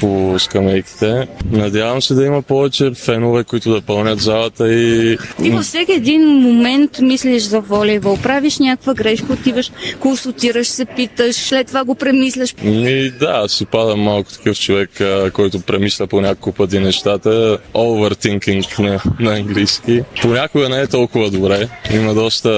[0.00, 1.28] по скамейките.
[1.50, 5.18] Надявам се да има повече фенове, които да пълнят залата и...
[5.42, 9.70] Ти във всеки един момент мислиш за волейбол, правиш някаква грешка, отиваш,
[10.00, 12.54] консултираш се, питаш, след това го премисляш.
[12.62, 14.90] Ми, да, си падам малко такъв човек,
[15.32, 17.58] който премисля по няколко пъти нещата.
[17.74, 20.02] Overthinking на, на английски.
[20.22, 21.68] Понякога не е толкова добре.
[21.94, 22.50] Има доста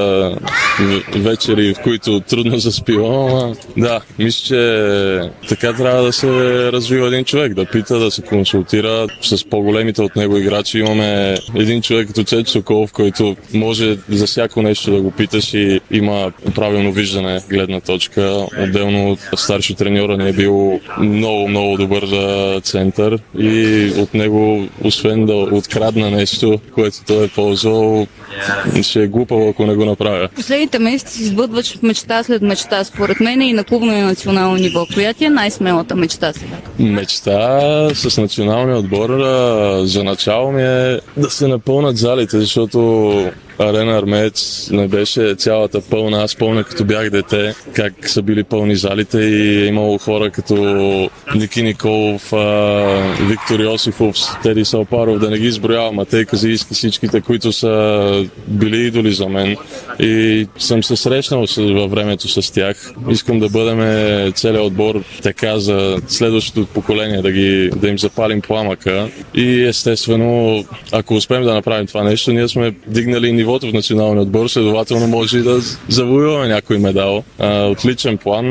[1.17, 6.29] вечери, в които трудно заспивам, ама да, мисля, че така трябва да се
[6.73, 10.79] развива един човек, да пита, да се консултира с по-големите от него играчи.
[10.79, 15.81] Имаме един човек като Цец Соколов, който може за всяко нещо да го питаш и
[15.91, 18.47] има правилно виждане, гледна точка.
[18.63, 22.05] Отделно старши треньора не е бил много, много добър
[22.61, 28.07] център и от него, освен да открадна нещо, което той е ползвал,
[28.83, 30.29] ще е глупаво, ако не го направя.
[30.35, 34.87] Последните месеци избъдваш мечта след мечта, според мен и на клубно и национално ниво.
[34.95, 36.57] Коя ти е най-смелата мечта сега?
[36.79, 39.11] Мечта с националния отбор
[39.85, 46.23] за начало ми е да се напълнат залите, защото Арена Армеец не беше цялата пълна.
[46.23, 50.55] Аз помня като бях дете как са били пълни залите и е имало хора като
[51.35, 52.23] Ники Николов,
[53.21, 59.13] Виктор Йосифов, Теди Салпаров, да не ги изброявам, Матей Казийски, всичките, които са били идоли
[59.13, 59.57] за мен.
[60.03, 62.93] И съм се срещнал във времето с тях.
[63.11, 63.79] Искам да бъдем
[64.33, 69.09] целият отбор така за следващото поколение, да, ги, да им запалим пламъка.
[69.35, 74.49] И естествено, ако успеем да направим това нещо, ние сме дигнали нивото в националния отбор,
[74.49, 77.25] следователно може и да завоюваме някой медал.
[77.39, 78.47] А, отличен план,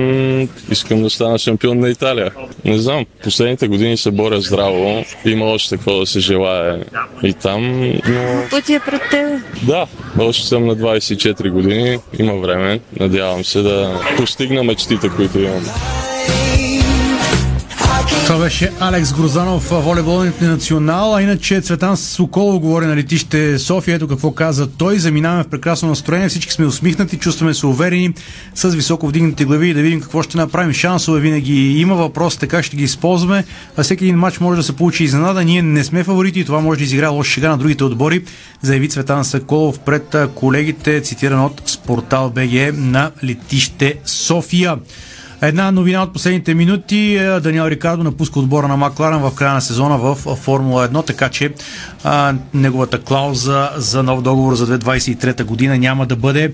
[0.72, 2.32] искам да стана шампион на Италия.
[2.66, 6.84] Не знам, последните години се боря здраво, има още какво да се желая
[7.24, 8.44] и там, но...
[8.50, 9.42] Пътя е пред теб.
[9.68, 9.88] Да,
[10.20, 15.64] още съм на 24 години, има време, надявам се да постигна мечтите, които имам.
[18.32, 23.96] Това беше Алекс Грозанов, волейболният ни национал, а иначе Цветан Соколов говори на летище София.
[23.96, 25.00] Ето какво каза той.
[25.00, 28.14] Заминаваме в прекрасно настроение, всички сме усмихнати, чувстваме се уверени,
[28.56, 30.74] с високо вдигнати глави и да видим какво ще направим.
[30.74, 33.44] Шансове винаги има въпросите как ще ги използваме,
[33.78, 35.44] а всеки един матч може да се получи изненада.
[35.44, 38.24] Ние не сме фаворити и това може да изиграе лош шега на другите отбори,
[38.62, 44.78] заяви Цветан Соколов пред колегите, цитиран от Спортал БГ на летище София.
[45.42, 47.20] Една новина от последните минути.
[47.44, 51.54] Даниел Рикардо напуска отбора на Макларен в края на сезона в Формула 1, така че
[52.04, 56.54] а, неговата клауза за нов договор за 2023 година няма да бъде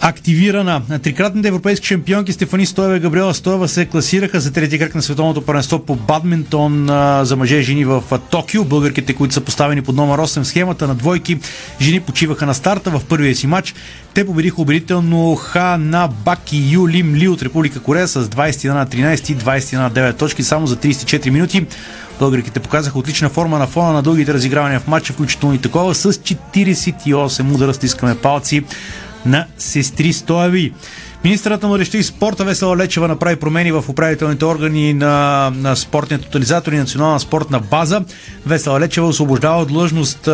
[0.00, 0.82] активирана.
[1.02, 5.42] Трикратните европейски шампионки Стефани Стоева и Габриела Стоева се класираха за трети кръг на световното
[5.42, 6.86] първенство по бадминтон
[7.22, 8.64] за мъже и жени в Токио.
[8.64, 11.38] Българките, които са поставени под номер 8 в схемата на двойки,
[11.80, 13.74] жени почиваха на старта в първия си матч.
[14.14, 19.32] Те победиха убедително Хана Баки Ю Лим Ли от Република Корея с 21 на 13
[19.32, 21.66] и 21 на 9 точки само за 34 минути.
[22.18, 26.12] Българките показаха отлична форма на фона на дългите разигравания в матча, включително и такова с
[26.12, 28.64] 48 удара стискаме палци
[29.28, 30.72] на сестри Стоеви.
[31.24, 36.20] Министърът на младеща и спорта Весела Лечева направи промени в управителните органи на, на спортния
[36.20, 38.00] тотализатор и национална спортна база.
[38.46, 40.28] Весела Лечева освобождава от длъжност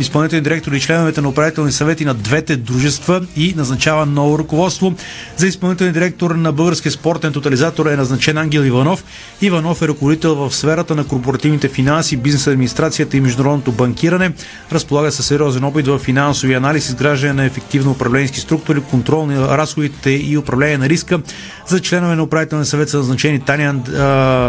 [0.00, 4.94] изпълнителни директори и членовете на управителни съвети на двете дружества и назначава ново ръководство.
[5.36, 9.04] За изпълнителен директор на Българския спортен тотализатор е назначен Ангел Иванов.
[9.42, 14.32] Иванов е ръководител в сферата на корпоративните финанси, бизнес администрацията и международното банкиране.
[14.72, 20.10] Разполага със сериозен опит в финансови анализ, изграждане на ефективно управленски структури, контрол на разходите
[20.10, 21.20] и управление на риска.
[21.66, 23.74] За членове на управителния съвет са назначени Таня,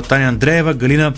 [0.09, 1.13] Таня Андреева, Галина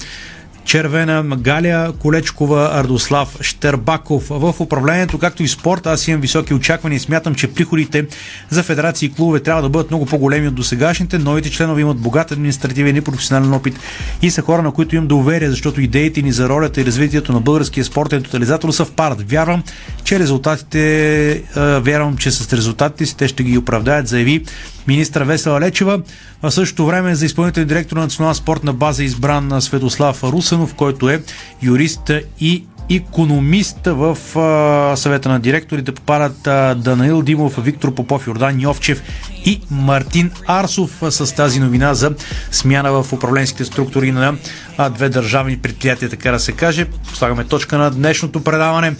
[0.66, 4.28] Червена, Галия Колечкова, Ардослав Штербаков.
[4.30, 8.05] В управлението, както и спорт, аз имам високи очаквания и смятам, че приходите
[8.49, 11.18] за федерации и клубове трябва да бъдат много по-големи от досегашните.
[11.18, 13.80] Новите членове имат богат административен и професионален опит
[14.22, 17.39] и са хора, на които имам доверие, защото идеите ни за ролята и развитието на
[17.41, 19.32] българския спортен тотализатор съвпадат.
[19.32, 19.64] Вярвам,
[20.03, 21.43] че резултатите,
[21.82, 24.45] вярвам, че с резултатите си те ще ги оправдаят, заяви
[24.88, 26.01] министра Весела Лечева.
[26.41, 30.75] В същото време за изпълнителен директор на Национална спортна база е избран на Светослав Русанов,
[30.75, 31.23] който е
[31.61, 38.61] юрист и економист в а, съвета на директорите попадат а, Данаил Димов, Виктор Попов, Йордан
[38.61, 39.01] Йовчев
[39.45, 42.15] и Мартин Арсов а, с тази новина за
[42.51, 44.36] смяна в управленските структури на
[44.77, 46.88] а, две държавни предприятия, така да се каже.
[47.13, 48.95] Слагаме точка на днешното предаване.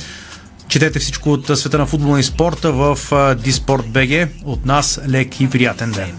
[0.68, 2.98] Четете всичко от света на футбола и спорта в
[3.36, 4.30] Диспорт БГ.
[4.46, 6.12] От нас лек и приятен ден.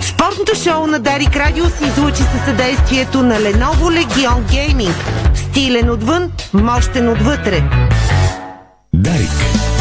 [0.00, 4.94] Спортното шоу на Дарик Радио се излучи със съдействието на Lenovo Legion Gaming.
[5.34, 7.64] Стилен отвън, мощен отвътре.
[8.94, 9.71] Дарик.